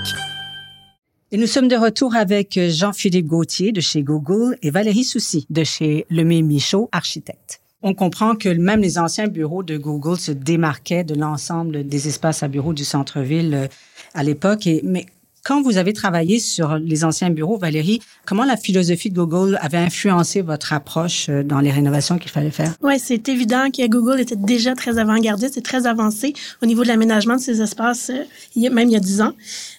Et 1.30 1.36
nous 1.36 1.46
sommes 1.46 1.68
de 1.68 1.76
retour 1.76 2.16
avec 2.16 2.58
Jean-Philippe 2.58 3.26
Gauthier 3.26 3.72
de 3.72 3.82
chez 3.82 4.02
Google 4.02 4.56
et 4.62 4.70
Valérie 4.70 5.04
Soucy 5.04 5.46
de 5.50 5.62
chez 5.62 6.06
Lemay 6.08 6.40
Michaud, 6.40 6.88
architecte. 6.90 7.60
On 7.82 7.94
comprend 7.94 8.34
que 8.34 8.48
même 8.48 8.80
les 8.80 8.98
anciens 8.98 9.28
bureaux 9.28 9.62
de 9.62 9.76
Google 9.76 10.18
se 10.18 10.32
démarquaient 10.32 11.04
de 11.04 11.14
l'ensemble 11.14 11.86
des 11.86 12.08
espaces 12.08 12.42
à 12.42 12.48
bureaux 12.48 12.72
du 12.72 12.84
centre-ville 12.84 13.54
euh, 13.54 13.66
à 14.14 14.24
l'époque. 14.24 14.68
Mais 14.82 15.06
quand 15.44 15.62
vous 15.62 15.78
avez 15.78 15.92
travaillé 15.92 16.40
sur 16.40 16.76
les 16.76 17.04
anciens 17.04 17.30
bureaux, 17.30 17.56
Valérie, 17.56 18.00
comment 18.26 18.44
la 18.44 18.56
philosophie 18.56 19.10
de 19.10 19.14
Google 19.14 19.58
avait 19.62 19.78
influencé 19.78 20.42
votre 20.42 20.72
approche 20.72 21.28
euh, 21.28 21.44
dans 21.44 21.60
les 21.60 21.70
rénovations 21.70 22.18
qu'il 22.18 22.32
fallait 22.32 22.50
faire? 22.50 22.74
Oui, 22.82 22.98
c'est 22.98 23.28
évident 23.28 23.70
que 23.70 23.86
Google 23.86 24.20
était 24.20 24.36
déjà 24.36 24.74
très 24.74 24.98
avant-gardiste 24.98 25.56
et 25.56 25.62
très 25.62 25.86
avancé 25.86 26.34
au 26.62 26.66
niveau 26.66 26.82
de 26.82 26.88
l'aménagement 26.88 27.36
de 27.36 27.40
ces 27.40 27.62
espaces, 27.62 28.10
euh, 28.10 28.70
même 28.70 28.88
il 28.88 28.92
y 28.92 28.96
a 28.96 29.00
10 29.00 29.22
ans. 29.22 29.32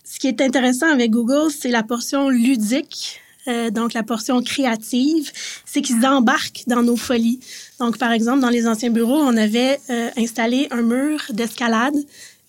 Ce 0.05 0.19
qui 0.19 0.27
est 0.27 0.41
intéressant 0.41 0.91
avec 0.91 1.11
Google, 1.11 1.51
c'est 1.51 1.69
la 1.69 1.83
portion 1.83 2.29
ludique, 2.29 3.19
euh, 3.47 3.69
donc 3.69 3.93
la 3.93 4.03
portion 4.03 4.41
créative, 4.41 5.31
c'est 5.65 5.81
qu'ils 5.81 6.05
embarquent 6.05 6.63
dans 6.67 6.83
nos 6.83 6.97
folies. 6.97 7.39
Donc, 7.79 7.97
par 7.97 8.11
exemple, 8.11 8.41
dans 8.41 8.49
les 8.49 8.67
anciens 8.67 8.89
bureaux, 8.89 9.19
on 9.19 9.37
avait 9.37 9.79
euh, 9.89 10.09
installé 10.17 10.67
un 10.71 10.81
mur 10.81 11.19
d'escalade 11.31 11.95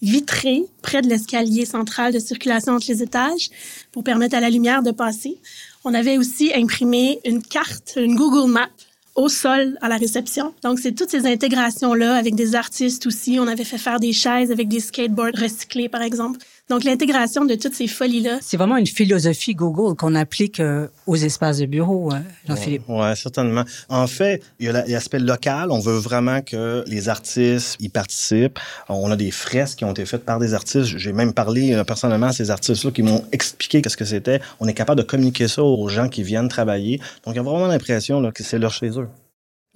vitré 0.03 0.65
près 0.83 1.03
de 1.03 1.09
l'escalier 1.09 1.67
central 1.67 2.13
de 2.13 2.19
circulation 2.19 2.73
entre 2.73 2.87
les 2.89 3.03
étages 3.03 3.51
pour 3.93 4.03
permettre 4.03 4.35
à 4.35 4.41
la 4.41 4.51
lumière 4.51 4.83
de 4.83 4.91
passer. 4.91 5.39
On 5.85 5.95
avait 5.95 6.19
aussi 6.19 6.53
imprimé 6.55 7.21
une 7.25 7.43
carte, 7.43 7.95
une 7.97 8.17
Google 8.17 8.51
Map 8.51 8.69
au 9.15 9.29
sol 9.29 9.77
à 9.83 9.89
la 9.89 9.97
réception. 9.97 10.55
Donc, 10.63 10.79
c'est 10.79 10.93
toutes 10.93 11.11
ces 11.11 11.27
intégrations-là 11.27 12.15
avec 12.15 12.35
des 12.35 12.55
artistes 12.55 13.07
aussi. 13.07 13.39
On 13.39 13.47
avait 13.47 13.65
fait 13.65 13.79
faire 13.79 14.01
des 14.01 14.13
chaises 14.13 14.51
avec 14.51 14.69
des 14.69 14.81
skateboards 14.81 15.37
recyclés, 15.37 15.89
par 15.89 16.03
exemple. 16.03 16.39
Donc, 16.71 16.85
l'intégration 16.85 17.45
de 17.45 17.57
toutes 17.57 17.75
ces 17.75 17.89
folies-là. 17.89 18.39
C'est 18.41 18.57
vraiment 18.57 18.77
une 18.77 18.87
philosophie 18.87 19.55
Google 19.55 19.97
qu'on 19.97 20.15
applique 20.15 20.61
euh, 20.61 20.87
aux 21.09 21.17
espaces 21.17 21.59
de 21.59 21.67
bureau, 21.67 22.13
euh, 22.13 22.19
Jean-Philippe. 22.47 22.85
Oui, 22.89 23.17
certainement. 23.17 23.65
En 23.89 24.07
fait, 24.07 24.41
il 24.61 24.67
y 24.67 24.69
a 24.69 24.73
la- 24.73 24.87
l'aspect 24.87 25.19
local. 25.19 25.73
On 25.73 25.81
veut 25.81 25.99
vraiment 25.99 26.41
que 26.43 26.85
les 26.87 27.09
artistes 27.09 27.77
y 27.81 27.89
participent. 27.89 28.59
On 28.89 29.11
a 29.11 29.17
des 29.17 29.33
fresques 29.33 29.79
qui 29.79 29.85
ont 29.85 29.91
été 29.91 30.07
faites 30.07 30.25
par 30.25 30.39
des 30.39 30.55
artistes. 30.55 30.97
J'ai 30.97 31.13
même 31.13 31.33
parlé 31.35 31.75
euh, 31.75 31.83
personnellement 31.83 32.29
à 32.29 32.33
ces 32.33 32.51
artistes-là 32.53 32.93
qui 32.93 33.03
m'ont 33.03 33.25
expliqué 33.33 33.83
qu'est-ce 33.83 33.97
que 33.97 34.05
c'était. 34.05 34.41
On 34.61 34.69
est 34.69 34.75
capable 34.75 35.01
de 35.01 35.07
communiquer 35.07 35.49
ça 35.49 35.65
aux 35.65 35.89
gens 35.89 36.09
qui 36.09 36.23
viennent 36.23 36.49
travailler. 36.49 36.99
Donc, 37.27 37.35
il 37.35 37.37
y 37.37 37.41
a 37.41 37.43
vraiment 37.43 37.67
l'impression 37.67 38.21
là, 38.21 38.31
que 38.31 38.45
c'est 38.45 38.59
leur 38.61 38.73
chez 38.73 38.91
eux. 38.91 39.09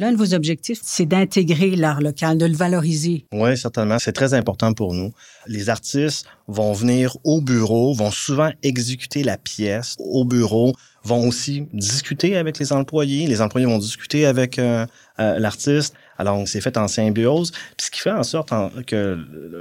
L'un 0.01 0.11
de 0.11 0.17
vos 0.17 0.35
objectifs, 0.35 0.81
c'est 0.83 1.07
d'intégrer 1.07 1.77
l'art 1.77 2.01
local, 2.01 2.37
de 2.37 2.47
le 2.47 2.57
valoriser. 2.57 3.27
Oui, 3.33 3.57
certainement. 3.57 4.01
C'est 4.01 4.13
très 4.13 4.35
important 4.35 4.73
pour 4.73 4.93
nous. 4.93 5.13
Les 5.47 5.69
artistes 5.69 6.27
vont 6.49 6.73
venir 6.73 7.17
au 7.23 7.41
bureau, 7.41 7.95
vont 7.95 8.11
souvent 8.11 8.51
exécuter 8.65 9.23
la 9.23 9.39
pièce 9.39 9.95
au 10.01 10.25
bureau, 10.25 10.73
vont 11.05 11.29
aussi 11.29 11.69
discuter 11.73 12.37
avec 12.37 12.59
les 12.59 12.73
employés. 12.73 13.29
Les 13.29 13.41
employés 13.41 13.69
vont 13.69 13.79
discuter 13.79 14.27
avec 14.27 14.59
euh, 14.59 14.85
euh, 15.21 15.39
l'artiste. 15.39 15.95
Alors, 16.19 16.47
c'est 16.47 16.61
fait 16.61 16.77
en 16.77 16.87
symbiose. 16.89 17.51
Puis 17.77 17.87
ce 17.87 17.91
qui 17.91 18.01
fait 18.01 18.11
en 18.13 18.23
sorte 18.23 18.53
en- 18.53 18.71
que 18.87 19.19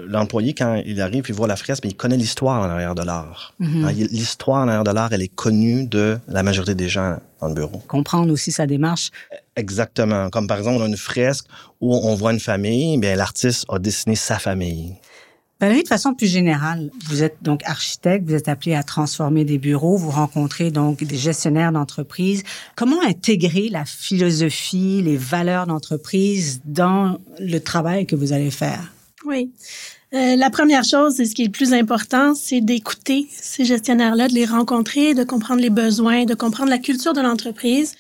l'employé, 0.08 0.54
quand 0.54 0.82
il 0.86 1.02
arrive, 1.02 1.26
il 1.28 1.34
voit 1.36 1.48
la 1.48 1.56
fresque, 1.56 1.84
mais 1.84 1.90
il 1.92 1.96
connaît 1.96 2.18
l'histoire 2.18 2.62
en 2.62 2.70
arrière 2.70 2.96
de 2.96 3.04
l'art. 3.04 3.54
Mhm. 3.60 3.88
L'histoire 4.12 4.60
en 4.64 4.68
arrière 4.68 4.84
de 4.84 4.92
l'art, 4.92 5.12
elle 5.14 5.22
est 5.24 5.34
connue 5.34 5.86
de 5.88 6.18
la 6.28 6.44
majorité 6.44 6.76
des 6.76 6.90
gens 6.90 7.18
dans 7.42 7.48
le 7.48 7.56
bureau. 7.56 7.80
Comprendre 7.88 8.32
aussi 8.32 8.52
sa 8.52 8.66
démarche. 8.68 9.10
Exactement. 9.56 10.30
Comme 10.30 10.48
par 10.48 10.58
exemple, 10.58 10.78
on 10.82 10.86
a 10.86 10.88
une 10.88 10.98
fresque 10.98 11.46
où 11.82 11.96
on 11.96 12.16
voit 12.16 12.34
une 12.34 12.40
famille, 12.40 12.98
bien 12.98 13.16
l'artiste 13.16 13.66
a 13.70 13.80
dessiné 13.80 14.16
sa 14.16 14.40
famille. 14.40 14.96
Valérie, 15.60 15.84
de 15.84 15.88
façon 15.88 16.14
plus 16.14 16.28
générale, 16.28 16.90
vous 17.06 17.24
êtes 17.24 17.38
donc 17.42 17.62
architecte, 17.64 18.28
vous 18.28 18.36
êtes 18.36 18.50
appelé 18.50 18.76
à 18.76 18.84
transformer 18.84 19.46
des 19.46 19.58
bureaux, 19.58 19.96
vous 19.96 20.10
rencontrez 20.10 20.72
donc 20.72 21.04
des 21.04 21.16
gestionnaires 21.16 21.72
d'entreprise. 21.72 22.44
Comment 22.76 23.02
intégrer 23.02 23.70
la 23.70 23.86
philosophie, 23.86 25.02
les 25.02 25.16
valeurs 25.16 25.66
d'entreprise 25.66 26.62
dans 26.66 27.18
le 27.40 27.60
travail 27.60 28.06
que 28.06 28.16
vous 28.16 28.34
allez 28.34 28.52
faire? 28.52 28.92
Oui. 29.26 29.52
Euh, 30.14 30.36
la 30.36 30.50
première 30.50 30.84
chose, 30.84 31.20
et 31.20 31.26
ce 31.26 31.34
qui 31.34 31.44
est 31.44 31.46
le 31.46 31.52
plus 31.52 31.74
important, 31.74 32.36
c'est 32.36 32.62
d'écouter 32.62 33.28
ces 33.32 33.64
gestionnaires-là, 33.64 34.28
de 34.28 34.34
les 34.34 34.46
rencontrer, 34.46 35.14
de 35.14 35.24
comprendre 35.24 35.62
les 35.62 35.70
besoins, 35.70 36.26
de 36.26 36.36
comprendre 36.36 36.70
la 36.70 36.78
culture 36.78 37.14
de 37.14 37.22
l'entreprise 37.22 37.96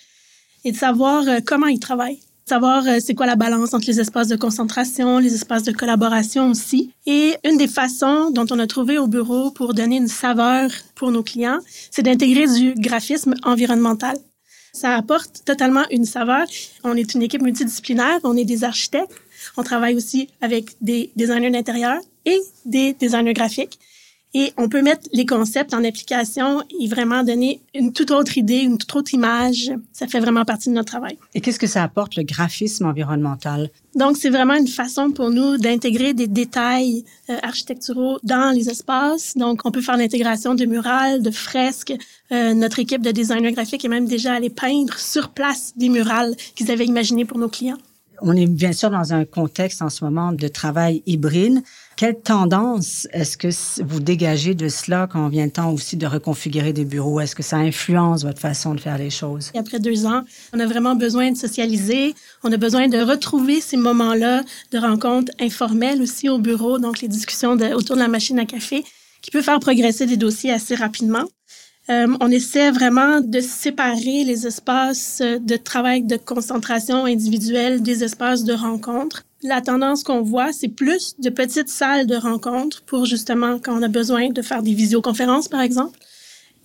et 0.65 0.71
de 0.71 0.77
savoir 0.77 1.27
euh, 1.27 1.39
comment 1.45 1.67
ils 1.67 1.79
travaillent 1.79 2.19
savoir 2.45 2.85
euh, 2.87 2.97
c'est 2.99 3.15
quoi 3.15 3.25
la 3.25 3.35
balance 3.35 3.73
entre 3.73 3.87
les 3.87 3.99
espaces 3.99 4.27
de 4.27 4.35
concentration, 4.35 5.19
les 5.19 5.33
espaces 5.33 5.63
de 5.63 5.71
collaboration 5.71 6.51
aussi. 6.51 6.91
Et 7.05 7.35
une 7.43 7.57
des 7.57 7.67
façons 7.67 8.31
dont 8.31 8.45
on 8.51 8.59
a 8.59 8.67
trouvé 8.67 8.97
au 8.97 9.07
bureau 9.07 9.51
pour 9.51 9.73
donner 9.73 9.97
une 9.97 10.07
saveur 10.07 10.69
pour 10.95 11.11
nos 11.11 11.23
clients, 11.23 11.59
c'est 11.91 12.03
d'intégrer 12.03 12.47
du 12.47 12.73
graphisme 12.75 13.33
environnemental. 13.43 14.17
Ça 14.73 14.95
apporte 14.95 15.43
totalement 15.45 15.83
une 15.91 16.05
saveur. 16.05 16.45
On 16.83 16.95
est 16.95 17.13
une 17.13 17.21
équipe 17.21 17.41
multidisciplinaire, 17.41 18.19
on 18.23 18.35
est 18.35 18.45
des 18.45 18.63
architectes, 18.63 19.13
on 19.55 19.63
travaille 19.63 19.95
aussi 19.95 20.29
avec 20.41 20.75
des 20.81 21.11
designers 21.15 21.51
d'intérieur 21.51 21.99
et 22.25 22.39
des 22.65 22.93
designers 22.93 23.33
graphiques. 23.33 23.79
Et 24.35 24.51
on 24.57 24.67
peut 24.67 24.81
mettre 24.81 25.07
les 25.11 25.25
concepts 25.25 25.73
en 25.73 25.83
application 25.83 26.63
et 26.79 26.87
vraiment 26.87 27.23
donner 27.23 27.61
une 27.75 27.93
toute 27.93 28.09
autre 28.09 28.37
idée, 28.37 28.59
une 28.59 28.79
toute 28.79 28.95
autre 28.95 29.13
image. 29.13 29.71
Ça 29.91 30.07
fait 30.07 30.19
vraiment 30.19 30.43
partie 30.43 30.69
de 30.69 30.73
notre 30.73 30.91
travail. 30.91 31.17
Et 31.35 31.41
qu'est-ce 31.41 31.59
que 31.59 31.67
ça 31.67 31.83
apporte, 31.83 32.15
le 32.15 32.23
graphisme 32.23 32.85
environnemental? 32.85 33.69
Donc, 33.95 34.17
c'est 34.17 34.31
vraiment 34.31 34.55
une 34.55 34.67
façon 34.67 35.11
pour 35.11 35.29
nous 35.29 35.57
d'intégrer 35.57 36.15
des 36.15 36.25
détails 36.25 37.05
euh, 37.29 37.37
architecturaux 37.43 38.17
dans 38.23 38.51
les 38.55 38.69
espaces. 38.69 39.37
Donc, 39.37 39.61
on 39.65 39.71
peut 39.71 39.81
faire 39.81 39.97
l'intégration 39.97 40.55
de 40.55 40.65
murales, 40.65 41.21
de 41.21 41.29
fresques. 41.29 41.93
Euh, 42.31 42.55
notre 42.55 42.79
équipe 42.79 43.03
de 43.03 43.11
designers 43.11 43.51
graphiques 43.51 43.85
est 43.85 43.89
même 43.89 44.07
déjà 44.07 44.33
allée 44.33 44.49
peindre 44.49 44.97
sur 44.97 45.29
place 45.29 45.73
des 45.75 45.89
murales 45.89 46.35
qu'ils 46.55 46.71
avaient 46.71 46.85
imaginées 46.85 47.25
pour 47.25 47.37
nos 47.37 47.49
clients. 47.49 47.77
On 48.21 48.35
est 48.35 48.47
bien 48.47 48.73
sûr 48.73 48.89
dans 48.89 49.13
un 49.13 49.25
contexte 49.25 49.81
en 49.81 49.89
ce 49.89 50.03
moment 50.03 50.31
de 50.31 50.47
travail 50.47 51.03
hybride. 51.05 51.61
Quelle 51.95 52.19
tendance 52.19 53.07
est-ce 53.11 53.37
que 53.37 53.47
vous 53.83 53.99
dégagez 53.99 54.55
de 54.55 54.67
cela 54.69 55.07
quand 55.11 55.27
vient 55.27 55.45
le 55.45 55.51
temps 55.51 55.71
aussi 55.71 55.97
de 55.97 56.07
reconfigurer 56.07 56.73
des 56.73 56.85
bureaux? 56.85 57.19
Est-ce 57.19 57.35
que 57.35 57.43
ça 57.43 57.57
influence 57.57 58.23
votre 58.23 58.39
façon 58.39 58.75
de 58.75 58.79
faire 58.79 58.97
les 58.97 59.09
choses? 59.09 59.51
Après 59.57 59.79
deux 59.79 60.05
ans, 60.05 60.23
on 60.53 60.59
a 60.59 60.65
vraiment 60.65 60.95
besoin 60.95 61.31
de 61.31 61.37
socialiser. 61.37 62.15
On 62.43 62.51
a 62.51 62.57
besoin 62.57 62.87
de 62.87 62.97
retrouver 62.97 63.61
ces 63.61 63.77
moments-là 63.77 64.43
de 64.71 64.77
rencontres 64.77 65.31
informelles 65.39 66.01
aussi 66.01 66.29
au 66.29 66.39
bureau, 66.39 66.79
donc 66.79 67.01
les 67.01 67.07
discussions 67.07 67.51
autour 67.51 67.95
de 67.95 68.01
la 68.01 68.07
machine 68.07 68.39
à 68.39 68.45
café, 68.45 68.83
qui 69.21 69.31
peut 69.31 69.41
faire 69.41 69.59
progresser 69.59 70.05
des 70.05 70.17
dossiers 70.17 70.51
assez 70.51 70.75
rapidement. 70.75 71.25
Euh, 71.89 72.07
on 72.21 72.31
essaie 72.31 72.71
vraiment 72.71 73.19
de 73.19 73.41
séparer 73.41 74.23
les 74.23 74.47
espaces 74.47 75.21
de 75.21 75.57
travail 75.57 76.03
de 76.03 76.15
concentration 76.15 77.05
individuelle 77.05 77.81
des 77.81 78.03
espaces 78.03 78.45
de 78.45 78.53
rencontre. 78.53 79.23
La 79.43 79.59
tendance 79.59 80.03
qu'on 80.03 80.21
voit, 80.21 80.53
c'est 80.53 80.69
plus 80.69 81.15
de 81.19 81.29
petites 81.29 81.67
salles 81.67 82.07
de 82.07 82.15
rencontre 82.15 82.81
pour 82.83 83.05
justement 83.05 83.59
quand 83.59 83.77
on 83.77 83.81
a 83.81 83.89
besoin 83.89 84.29
de 84.29 84.41
faire 84.41 84.63
des 84.63 84.73
visioconférences, 84.73 85.49
par 85.49 85.59
exemple, 85.59 85.99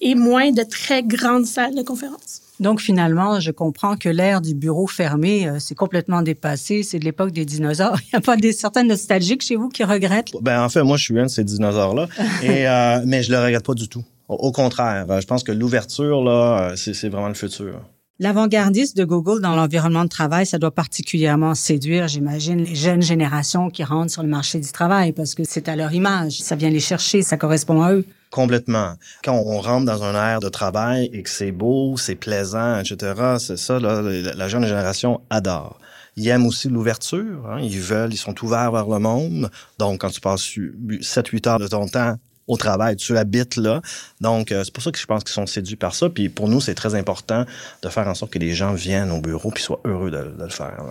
et 0.00 0.14
moins 0.14 0.52
de 0.52 0.62
très 0.62 1.02
grandes 1.02 1.46
salles 1.46 1.74
de 1.74 1.82
conférences. 1.82 2.42
Donc 2.60 2.80
finalement, 2.80 3.40
je 3.40 3.50
comprends 3.50 3.96
que 3.96 4.08
l'ère 4.08 4.40
du 4.40 4.54
bureau 4.54 4.86
fermé, 4.86 5.48
euh, 5.48 5.58
c'est 5.58 5.74
complètement 5.74 6.22
dépassé. 6.22 6.84
C'est 6.84 6.98
de 6.98 7.04
l'époque 7.04 7.32
des 7.32 7.44
dinosaures. 7.44 7.98
Il 8.06 8.08
n'y 8.14 8.18
a 8.18 8.20
pas 8.20 8.36
des 8.36 8.52
certains 8.52 8.84
nostalgiques 8.84 9.42
chez 9.42 9.56
vous 9.56 9.68
qui 9.68 9.82
regrettent? 9.82 10.32
Ben 10.40 10.62
en 10.62 10.68
fait, 10.68 10.82
moi, 10.82 10.96
je 10.96 11.04
suis 11.04 11.18
un 11.18 11.24
de 11.24 11.28
ces 11.28 11.44
dinosaures-là, 11.44 12.08
et 12.42 12.68
euh, 12.68 13.02
mais 13.04 13.22
je 13.22 13.32
le 13.32 13.38
regrette 13.38 13.64
pas 13.64 13.74
du 13.74 13.88
tout. 13.88 14.04
Au 14.28 14.52
contraire, 14.52 15.06
je 15.20 15.26
pense 15.26 15.42
que 15.42 15.52
l'ouverture, 15.52 16.22
là, 16.22 16.74
c'est 16.76 17.08
vraiment 17.08 17.28
le 17.28 17.34
futur. 17.34 17.80
L'avant-gardiste 18.20 18.96
de 18.96 19.04
Google 19.04 19.40
dans 19.40 19.54
l'environnement 19.54 20.02
de 20.02 20.08
travail, 20.08 20.44
ça 20.44 20.58
doit 20.58 20.72
particulièrement 20.72 21.54
séduire, 21.54 22.08
j'imagine, 22.08 22.64
les 22.64 22.74
jeunes 22.74 23.00
générations 23.00 23.70
qui 23.70 23.84
rentrent 23.84 24.10
sur 24.10 24.24
le 24.24 24.28
marché 24.28 24.58
du 24.58 24.72
travail 24.72 25.12
parce 25.12 25.36
que 25.36 25.44
c'est 25.44 25.68
à 25.68 25.76
leur 25.76 25.92
image, 25.92 26.40
ça 26.40 26.56
vient 26.56 26.68
les 26.68 26.80
chercher, 26.80 27.22
ça 27.22 27.36
correspond 27.36 27.80
à 27.80 27.92
eux. 27.92 28.04
Complètement. 28.32 28.94
Quand 29.22 29.34
on 29.34 29.60
rentre 29.60 29.86
dans 29.86 30.02
un 30.02 30.14
air 30.14 30.40
de 30.40 30.48
travail 30.48 31.08
et 31.12 31.22
que 31.22 31.30
c'est 31.30 31.52
beau, 31.52 31.96
c'est 31.96 32.16
plaisant, 32.16 32.80
etc., 32.80 33.36
c'est 33.38 33.56
ça, 33.56 33.78
là, 33.78 34.02
la 34.02 34.48
jeune 34.48 34.66
génération 34.66 35.20
adore. 35.30 35.78
Ils 36.16 36.26
aiment 36.26 36.46
aussi 36.46 36.68
l'ouverture. 36.68 37.46
Hein. 37.48 37.60
Ils 37.62 37.78
veulent, 37.78 38.12
ils 38.12 38.18
sont 38.18 38.34
ouverts 38.44 38.72
vers 38.72 38.88
le 38.88 38.98
monde. 38.98 39.48
Donc, 39.78 40.00
quand 40.00 40.10
tu 40.10 40.20
passes 40.20 40.42
7-8 40.42 41.48
heures 41.48 41.58
de 41.60 41.68
ton 41.68 41.86
temps 41.86 42.16
au 42.48 42.56
travail, 42.56 42.96
tu 42.96 43.16
habites 43.16 43.56
là. 43.56 43.80
Donc, 44.20 44.50
euh, 44.50 44.64
c'est 44.64 44.72
pour 44.72 44.82
ça 44.82 44.90
que 44.90 44.98
je 44.98 45.06
pense 45.06 45.22
qu'ils 45.22 45.34
sont 45.34 45.46
séduits 45.46 45.76
par 45.76 45.94
ça. 45.94 46.08
Puis 46.08 46.28
pour 46.28 46.48
nous, 46.48 46.60
c'est 46.60 46.74
très 46.74 46.94
important 46.94 47.44
de 47.82 47.88
faire 47.88 48.08
en 48.08 48.14
sorte 48.14 48.32
que 48.32 48.38
les 48.38 48.54
gens 48.54 48.72
viennent 48.72 49.10
au 49.10 49.20
bureau 49.20 49.50
puis 49.50 49.62
soient 49.62 49.80
heureux 49.84 50.10
de, 50.10 50.34
le 50.38 50.48
faire. 50.48 50.82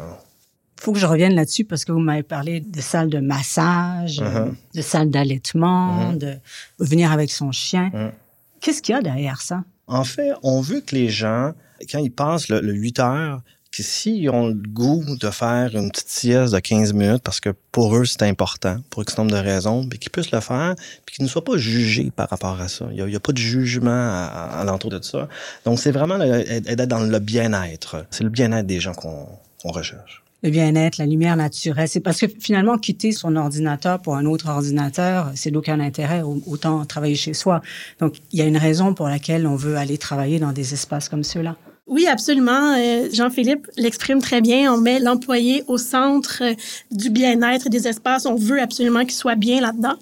Il 0.78 0.84
faut 0.84 0.94
que 0.94 1.00
je 1.00 1.08
revienne 1.08 1.34
là-dessus 1.34 1.66
parce 1.66 1.84
que 1.84 1.92
vous 1.92 2.00
m'avez 2.00 2.24
parlé 2.24 2.62
de 2.62 2.82
salles 2.82 3.10
de 3.10 3.20
massage, 3.20 4.20
uh-huh. 4.20 4.54
de 4.76 4.82
salles 4.82 5.10
d'allaitement, 5.10 6.12
uh-huh. 6.12 6.18
de 6.18 6.38
venir 6.80 7.12
avec 7.12 7.32
son 7.32 7.52
chien. 7.52 7.90
Uh-huh. 7.94 8.12
Qu'est-ce 8.62 8.84
qu'il 8.84 8.94
y 8.94 8.98
a 8.98 9.02
derrière 9.02 9.42
ça? 9.42 9.64
En 9.88 10.04
fait, 10.04 10.34
on 10.44 10.62
veut 10.62 10.82
que 10.82 10.96
les 10.96 11.10
gens, 11.10 11.54
quand 11.90 12.00
ils 12.00 12.12
passent 12.12 12.50
le, 12.50 12.60
le 12.60 12.74
8 12.74 13.00
heures, 13.00 13.42
s'ils 13.72 14.30
ont 14.30 14.48
le 14.48 14.54
goût 14.54 15.04
de 15.20 15.30
faire 15.30 15.76
une 15.76 15.92
petite 15.92 16.10
sieste 16.10 16.54
de 16.54 16.60
15 16.60 16.94
minutes, 16.94 17.24
parce 17.24 17.40
que 17.40 17.50
pour 17.72 17.96
eux, 17.96 18.06
c'est 18.06 18.24
important, 18.24 18.78
pour 18.90 19.04
X 19.04 19.18
nombre 19.18 19.32
de 19.32 19.38
raisons, 19.38 19.88
mais 19.90 19.98
qu'ils 19.98 20.12
puissent 20.12 20.32
le 20.32 20.40
faire, 20.40 20.76
puis 21.06 21.16
qu'ils 21.16 21.26
ne 21.26 21.30
soient 21.30 21.44
pas 21.44 21.58
jugés 21.58 22.12
par 22.16 22.30
rapport 22.30 22.60
à 22.60 22.68
ça. 22.68 22.88
Il 22.92 23.06
n'y 23.06 23.16
a, 23.16 23.20
pas 23.20 23.32
de 23.32 23.38
jugement 23.38 23.92
à, 23.92 24.64
l'entour 24.66 24.92
de 24.92 25.02
ça. 25.02 25.28
Donc, 25.66 25.80
c'est 25.80 25.92
vraiment 25.92 26.18
d'être 26.18 26.88
dans 26.88 27.00
le 27.00 27.20
bien-être. 27.20 28.06
C'est 28.10 28.24
le 28.24 28.30
bien-être 28.30 28.68
des 28.68 28.80
gens 28.80 28.94
qu'on 28.94 29.28
recherche 29.64 30.24
le 30.44 30.52
bien-être, 30.52 30.98
la 30.98 31.06
lumière 31.06 31.36
naturelle. 31.36 31.88
C'est 31.88 32.00
parce 32.00 32.20
que 32.20 32.28
finalement, 32.28 32.78
quitter 32.78 33.12
son 33.12 33.36
ordinateur 33.36 34.00
pour 34.00 34.16
un 34.16 34.26
autre 34.26 34.50
ordinateur, 34.50 35.32
c'est 35.36 35.52
d'aucun 35.52 35.80
intérêt, 35.80 36.22
autant 36.22 36.86
travailler 36.86 37.16
chez 37.16 37.34
soi. 37.34 37.62
Donc, 38.00 38.18
il 38.32 38.40
y 38.40 38.42
a 38.42 38.46
une 38.46 38.58
raison 38.58 38.94
pour 38.94 39.08
laquelle 39.08 39.48
on 39.48 39.56
veut 39.56 39.78
aller 39.78 39.98
travailler 39.98 40.40
dans 40.40 40.52
des 40.52 40.74
espaces 40.74 41.10
comme 41.10 41.24
ceux-là. 41.24 41.56
Oui, 41.88 42.06
absolument. 42.06 42.76
Euh, 42.78 43.08
Jean-Philippe 43.14 43.70
l'exprime 43.78 44.22
très 44.22 44.42
bien. 44.42 44.74
On 44.74 44.78
met 44.78 45.00
l'employé 45.00 45.64
au 45.68 45.78
centre 45.78 46.40
euh, 46.42 46.54
du 46.92 47.10
bien-être 47.10 47.70
des 47.70 47.88
espaces. 47.88 48.26
On 48.26 48.36
veut 48.36 48.62
absolument 48.62 49.06
qu'il 49.06 49.14
soit 49.14 49.36
bien 49.36 49.62
là-dedans. 49.62 49.96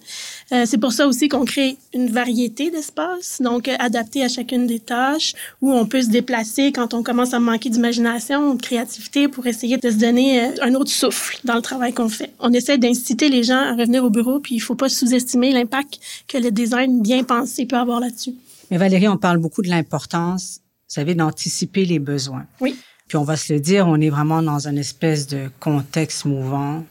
Euh, 0.51 0.63
c'est 0.65 0.79
pour 0.79 0.93
ça 0.93 1.07
aussi 1.07 1.29
qu'on 1.29 1.45
crée 1.45 1.77
une 1.93 2.09
variété 2.09 2.71
d'espaces, 2.71 3.39
donc 3.39 3.67
adaptés 3.67 4.23
à 4.23 4.29
chacune 4.29 4.65
des 4.65 4.79
tâches, 4.79 5.33
où 5.61 5.71
on 5.73 5.85
peut 5.85 6.01
se 6.01 6.09
déplacer 6.09 6.71
quand 6.71 6.95
on 6.95 7.03
commence 7.03 7.35
à 7.35 7.39
manquer 7.39 7.69
d'imagination, 7.69 8.55
de 8.55 8.61
créativité, 8.61 9.27
pour 9.27 9.45
essayer 9.45 9.77
de 9.77 9.89
se 9.89 9.97
donner 9.97 10.51
un 10.61 10.73
autre 10.73 10.91
souffle 10.91 11.37
dans 11.43 11.55
le 11.55 11.61
travail 11.61 11.93
qu'on 11.93 12.09
fait. 12.09 12.31
On 12.39 12.51
essaie 12.51 12.79
d'inciter 12.79 13.29
les 13.29 13.43
gens 13.43 13.57
à 13.57 13.73
revenir 13.73 14.03
au 14.03 14.09
bureau, 14.09 14.39
puis 14.39 14.55
il 14.55 14.59
faut 14.59 14.75
pas 14.75 14.89
sous-estimer 14.89 15.51
l'impact 15.51 15.99
que 16.27 16.39
le 16.39 16.49
design 16.49 17.01
bien 17.01 17.23
pensé 17.23 17.65
peut 17.65 17.77
avoir 17.77 17.99
là-dessus. 17.99 18.33
Mais 18.71 18.77
Valérie, 18.77 19.07
on 19.07 19.17
parle 19.17 19.37
beaucoup 19.37 19.61
de 19.61 19.69
l'importance 19.69 20.61
vous 20.87 20.93
savez, 20.93 21.15
d'anticiper 21.15 21.85
les 21.85 21.99
besoins. 21.99 22.45
Oui. 22.61 22.77
Puis 23.07 23.17
on 23.17 23.23
va 23.23 23.37
se 23.37 23.53
le 23.53 23.59
dire, 23.59 23.87
on 23.87 23.99
est 24.01 24.09
vraiment 24.09 24.41
dans 24.41 24.67
une 24.67 24.77
espèce 24.77 25.27
de 25.27 25.49
contexte 25.59 26.25
mouvant, 26.25 26.83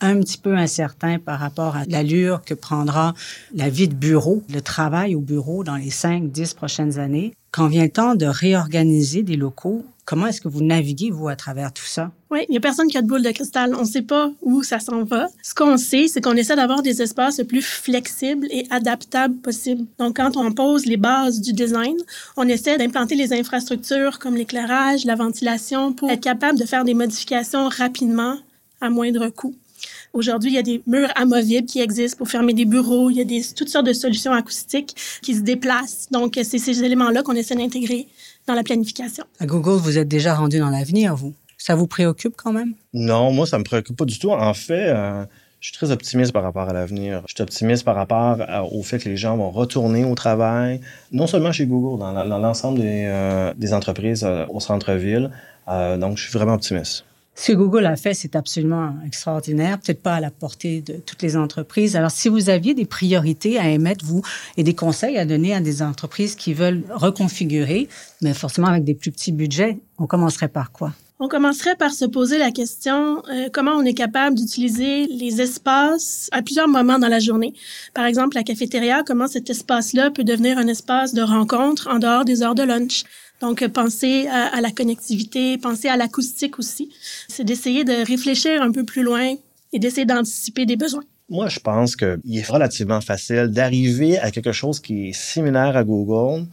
un 0.00 0.20
petit 0.20 0.38
peu 0.38 0.56
incertain 0.56 1.18
par 1.18 1.38
rapport 1.38 1.76
à 1.76 1.84
l'allure 1.86 2.42
que 2.44 2.54
prendra 2.54 3.14
la 3.54 3.68
vie 3.68 3.88
de 3.88 3.94
bureau, 3.94 4.42
le 4.52 4.60
travail 4.60 5.14
au 5.14 5.20
bureau 5.20 5.64
dans 5.64 5.76
les 5.76 5.90
cinq, 5.90 6.30
dix 6.30 6.54
prochaines 6.54 6.98
années. 6.98 7.34
Quand 7.52 7.66
vient 7.66 7.84
le 7.84 7.90
temps 7.90 8.14
de 8.14 8.26
réorganiser 8.26 9.22
des 9.24 9.36
locaux, 9.36 9.84
comment 10.04 10.28
est-ce 10.28 10.40
que 10.40 10.46
vous 10.48 10.62
naviguez, 10.62 11.10
vous, 11.10 11.28
à 11.28 11.34
travers 11.34 11.72
tout 11.72 11.84
ça? 11.84 12.12
Oui, 12.30 12.44
il 12.48 12.52
n'y 12.52 12.56
a 12.56 12.60
personne 12.60 12.86
qui 12.86 12.96
a 12.96 13.02
de 13.02 13.08
boule 13.08 13.22
de 13.22 13.30
cristal. 13.32 13.74
On 13.74 13.80
ne 13.80 13.86
sait 13.86 14.02
pas 14.02 14.30
où 14.42 14.62
ça 14.62 14.78
s'en 14.78 15.02
va. 15.02 15.26
Ce 15.42 15.52
qu'on 15.52 15.76
sait, 15.76 16.06
c'est 16.06 16.20
qu'on 16.20 16.36
essaie 16.36 16.54
d'avoir 16.54 16.82
des 16.82 17.02
espaces 17.02 17.38
le 17.38 17.44
plus 17.44 17.62
flexibles 17.62 18.46
et 18.50 18.68
adaptables 18.70 19.34
possible. 19.36 19.84
Donc, 19.98 20.16
quand 20.16 20.36
on 20.36 20.52
pose 20.52 20.86
les 20.86 20.96
bases 20.96 21.40
du 21.40 21.52
design, 21.52 21.96
on 22.36 22.46
essaie 22.46 22.78
d'implanter 22.78 23.16
les 23.16 23.32
infrastructures 23.32 24.20
comme 24.20 24.36
l'éclairage, 24.36 25.04
la 25.04 25.16
ventilation 25.16 25.92
pour 25.92 26.08
être 26.08 26.22
capable 26.22 26.56
de 26.56 26.64
faire 26.64 26.84
des 26.84 26.94
modifications 26.94 27.68
rapidement 27.68 28.36
à 28.80 28.90
moindre 28.90 29.28
coût. 29.28 29.56
Aujourd'hui, 30.12 30.50
il 30.50 30.54
y 30.54 30.58
a 30.58 30.62
des 30.62 30.82
murs 30.86 31.10
amovibles 31.14 31.66
qui 31.66 31.80
existent 31.80 32.18
pour 32.18 32.28
fermer 32.28 32.52
des 32.52 32.64
bureaux. 32.64 33.10
Il 33.10 33.16
y 33.16 33.20
a 33.20 33.24
des, 33.24 33.42
toutes 33.56 33.68
sortes 33.68 33.86
de 33.86 33.92
solutions 33.92 34.32
acoustiques 34.32 34.96
qui 35.22 35.34
se 35.34 35.40
déplacent. 35.40 36.08
Donc, 36.10 36.38
c'est 36.42 36.58
ces 36.58 36.82
éléments-là 36.82 37.22
qu'on 37.22 37.34
essaie 37.34 37.54
d'intégrer 37.54 38.08
dans 38.46 38.54
la 38.54 38.64
planification. 38.64 39.24
À 39.38 39.46
Google, 39.46 39.78
vous 39.80 39.98
êtes 39.98 40.08
déjà 40.08 40.34
rendu 40.34 40.58
dans 40.58 40.70
l'avenir, 40.70 41.14
vous. 41.14 41.34
Ça 41.58 41.74
vous 41.74 41.86
préoccupe 41.86 42.34
quand 42.36 42.52
même? 42.52 42.74
Non, 42.92 43.32
moi, 43.32 43.46
ça 43.46 43.58
me 43.58 43.64
préoccupe 43.64 43.96
pas 43.96 44.06
du 44.06 44.18
tout. 44.18 44.30
En 44.30 44.54
fait, 44.54 44.88
euh, 44.88 45.24
je 45.60 45.68
suis 45.68 45.76
très 45.76 45.92
optimiste 45.92 46.32
par 46.32 46.42
rapport 46.42 46.68
à 46.68 46.72
l'avenir. 46.72 47.22
Je 47.28 47.34
suis 47.34 47.42
optimiste 47.42 47.84
par 47.84 47.94
rapport 47.94 48.38
au 48.72 48.82
fait 48.82 48.98
que 48.98 49.08
les 49.08 49.16
gens 49.16 49.36
vont 49.36 49.50
retourner 49.50 50.04
au 50.04 50.14
travail, 50.14 50.80
non 51.12 51.26
seulement 51.26 51.52
chez 51.52 51.66
Google, 51.66 52.00
dans 52.00 52.38
l'ensemble 52.38 52.80
des, 52.80 53.04
euh, 53.06 53.52
des, 53.56 53.74
entreprises 53.74 54.24
euh, 54.24 54.46
au 54.48 54.58
centre-ville. 54.58 55.30
donc, 55.68 56.16
je 56.16 56.22
suis 56.22 56.32
vraiment 56.32 56.54
optimiste. 56.54 57.04
Ce 57.34 57.52
que 57.52 57.56
Google 57.56 57.86
a 57.86 57.96
fait, 57.96 58.12
c'est 58.12 58.36
absolument 58.36 58.94
extraordinaire, 59.06 59.78
peut-être 59.78 60.02
pas 60.02 60.14
à 60.14 60.20
la 60.20 60.30
portée 60.30 60.82
de 60.82 60.94
toutes 60.94 61.22
les 61.22 61.36
entreprises. 61.36 61.96
Alors, 61.96 62.10
si 62.10 62.28
vous 62.28 62.50
aviez 62.50 62.74
des 62.74 62.84
priorités 62.84 63.58
à 63.58 63.68
émettre, 63.70 64.04
vous, 64.04 64.22
et 64.56 64.62
des 64.62 64.74
conseils 64.74 65.16
à 65.16 65.24
donner 65.24 65.54
à 65.54 65.60
des 65.60 65.82
entreprises 65.82 66.34
qui 66.34 66.52
veulent 66.52 66.82
reconfigurer, 66.90 67.88
mais 68.20 68.34
forcément 68.34 68.68
avec 68.68 68.84
des 68.84 68.94
plus 68.94 69.10
petits 69.10 69.32
budgets, 69.32 69.78
on 69.98 70.06
commencerait 70.06 70.48
par 70.48 70.70
quoi? 70.70 70.92
On 71.22 71.28
commencerait 71.28 71.76
par 71.76 71.92
se 71.92 72.06
poser 72.06 72.38
la 72.38 72.50
question 72.50 73.22
euh, 73.28 73.50
comment 73.52 73.72
on 73.72 73.84
est 73.84 73.92
capable 73.92 74.36
d'utiliser 74.36 75.06
les 75.06 75.42
espaces 75.42 76.30
à 76.32 76.40
plusieurs 76.40 76.66
moments 76.66 76.98
dans 76.98 77.08
la 77.08 77.18
journée. 77.18 77.52
Par 77.92 78.06
exemple, 78.06 78.36
la 78.36 78.42
cafétéria, 78.42 79.02
comment 79.06 79.26
cet 79.26 79.50
espace-là 79.50 80.10
peut 80.10 80.24
devenir 80.24 80.56
un 80.56 80.66
espace 80.66 81.12
de 81.12 81.20
rencontre 81.20 81.88
en 81.88 81.98
dehors 81.98 82.24
des 82.24 82.42
heures 82.42 82.54
de 82.54 82.62
lunch? 82.62 83.04
Donc, 83.40 83.66
penser 83.68 84.28
à, 84.28 84.60
la 84.60 84.70
connectivité, 84.70 85.56
penser 85.58 85.88
à 85.88 85.96
l'acoustique 85.96 86.58
aussi. 86.58 86.90
C'est 87.28 87.44
d'essayer 87.44 87.84
de 87.84 88.06
réfléchir 88.06 88.62
un 88.62 88.70
peu 88.70 88.84
plus 88.84 89.02
loin 89.02 89.34
et 89.72 89.78
d'essayer 89.78 90.04
d'anticiper 90.04 90.66
des 90.66 90.76
besoins. 90.76 91.04
Moi, 91.28 91.48
je 91.48 91.60
pense 91.60 91.96
qu'il 91.96 92.18
est 92.36 92.46
relativement 92.46 93.00
facile 93.00 93.46
d'arriver 93.46 94.18
à 94.18 94.30
quelque 94.30 94.52
chose 94.52 94.80
qui 94.80 95.08
est 95.08 95.12
similaire 95.12 95.76
à 95.76 95.84
Google 95.84 96.46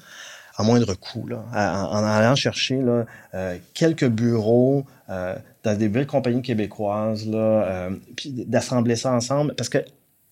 à 0.58 0.64
moindre 0.64 0.96
coût, 0.96 1.28
là, 1.28 1.46
en, 1.54 2.04
allant 2.04 2.36
chercher 2.36 2.82
là, 2.82 3.06
euh, 3.36 3.58
quelques 3.76 4.08
bureaux 4.08 4.86
euh, 5.10 5.36
dans 5.64 5.78
des 5.78 5.88
belles 5.88 6.08
compagnies 6.08 6.42
québécoises, 6.42 7.28
là, 7.28 7.38
euh, 7.38 7.90
puis 8.16 8.32
d'assembler 8.32 8.96
ça 8.96 9.14
ensemble, 9.14 9.54
parce 9.54 9.70
que 9.70 9.78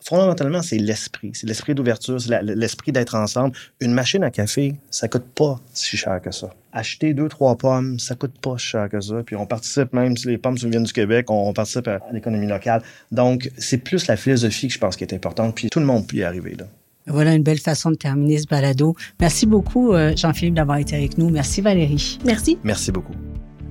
fondamentalement, 0.06 0.62
c'est 0.62 0.78
l'esprit. 0.78 1.32
C'est 1.34 1.48
l'esprit 1.48 1.76
d'ouverture, 1.76 2.22
c'est 2.22 2.42
l'esprit 2.44 2.92
d'être 2.92 3.16
ensemble. 3.16 3.56
Une 3.82 3.94
machine 3.94 4.24
à 4.24 4.32
café, 4.32 4.76
ça 4.90 5.08
coûte 5.08 5.26
pas 5.36 5.60
si 5.74 5.98
cher 5.98 6.22
que 6.22 6.32
ça. 6.32 6.50
Acheter 6.72 7.14
deux, 7.14 7.28
trois 7.28 7.58
pommes, 7.58 8.00
ça 8.00 8.16
coûte 8.16 8.38
pas 8.40 8.58
si 8.58 8.68
cher 8.68 8.90
que 8.90 9.02
ça. 9.02 9.24
Puis 9.26 9.36
on 9.36 9.46
participe, 9.46 9.94
même 9.94 10.16
si 10.16 10.28
les 10.28 10.38
pommes 10.38 10.56
viennent 10.56 10.84
du 10.84 10.94
Québec, 10.94 11.30
on, 11.30 11.54
participe 11.54 11.88
à 11.88 12.00
l'économie 12.12 12.48
locale. 12.48 12.84
Donc, 13.12 13.52
c'est 13.58 13.78
plus 13.78 14.08
la 14.08 14.16
philosophie 14.16 14.68
que 14.68 14.74
je 14.74 14.80
pense 14.80 14.96
qui 14.96 15.04
est 15.04 15.14
importante. 15.14 15.56
Puis 15.56 15.70
tout 15.70 15.80
le 15.80 15.86
monde 15.86 16.08
peut 16.08 16.18
y 16.18 16.24
arriver, 16.24 16.56
là. 16.56 16.66
Voilà 17.08 17.36
une 17.36 17.44
belle 17.44 17.60
façon 17.60 17.92
de 17.92 17.96
terminer 17.96 18.40
ce 18.40 18.48
balado. 18.48 18.96
Merci 19.20 19.46
beaucoup, 19.46 19.94
euh, 19.94 20.16
Jean-Philippe, 20.16 20.56
d'avoir 20.56 20.80
été 20.80 20.96
avec 20.96 21.20
nous. 21.20 21.30
Merci, 21.30 21.62
Valérie. 21.62 22.18
Merci. 22.26 22.58
Merci 22.64 22.92
beaucoup. 22.92 23.14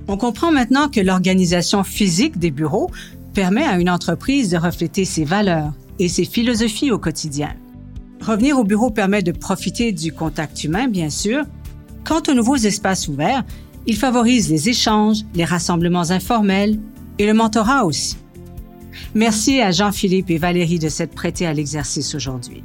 On 0.07 0.15
comprend 0.15 0.51
maintenant 0.51 0.87
que 0.87 1.01
l'organisation 1.01 1.83
physique 1.83 2.39
des 2.39 2.51
bureaux 2.51 2.89
permet 3.33 3.63
à 3.63 3.77
une 3.77 3.89
entreprise 3.89 4.49
de 4.49 4.57
refléter 4.57 5.03
ses 5.03 5.25
valeurs, 5.25 5.73
et 5.99 6.09
ses 6.09 6.25
philosophies 6.25 6.91
au 6.91 6.99
quotidien. 6.99 7.55
Revenir 8.21 8.57
au 8.57 8.63
bureau 8.63 8.89
permet 8.89 9.21
de 9.21 9.31
profiter 9.31 9.91
du 9.91 10.11
contact 10.11 10.63
humain, 10.63 10.87
bien 10.87 11.09
sûr. 11.09 11.43
Quant 12.03 12.21
aux 12.27 12.33
nouveaux 12.33 12.55
espaces 12.55 13.07
ouverts, 13.07 13.43
ils 13.87 13.97
favorisent 13.97 14.49
les 14.49 14.69
échanges, 14.69 15.19
les 15.35 15.45
rassemblements 15.45 16.11
informels 16.11 16.79
et 17.19 17.25
le 17.25 17.33
mentorat 17.33 17.85
aussi. 17.85 18.17
Merci 19.13 19.61
à 19.61 19.71
Jean-Philippe 19.71 20.29
et 20.29 20.37
Valérie 20.37 20.79
de 20.79 20.89
s'être 20.89 21.13
prêtés 21.13 21.45
à 21.45 21.53
l'exercice 21.53 22.15
aujourd'hui. 22.15 22.63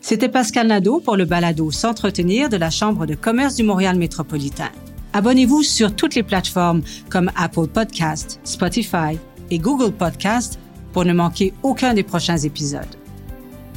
C'était 0.00 0.28
Pascal 0.28 0.66
Nadeau 0.66 1.00
pour 1.00 1.16
le 1.16 1.26
balado 1.26 1.70
S'entretenir 1.70 2.48
de 2.48 2.56
la 2.56 2.70
Chambre 2.70 3.06
de 3.06 3.14
commerce 3.14 3.54
du 3.54 3.62
Montréal 3.62 3.96
métropolitain. 3.96 4.70
Abonnez-vous 5.12 5.62
sur 5.62 5.94
toutes 5.94 6.14
les 6.14 6.22
plateformes 6.22 6.82
comme 7.10 7.30
Apple 7.36 7.66
Podcast, 7.66 8.40
Spotify 8.44 9.18
et 9.50 9.58
Google 9.58 9.92
Podcast 9.92 10.58
pour 10.92 11.04
ne 11.04 11.12
manquer 11.12 11.52
aucun 11.62 11.94
des 11.94 12.02
prochains 12.02 12.38
épisodes. 12.38 12.96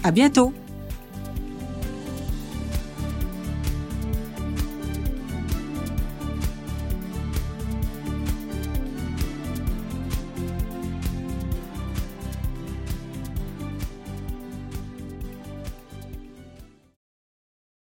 À 0.03 0.12
bientôt! 0.12 0.53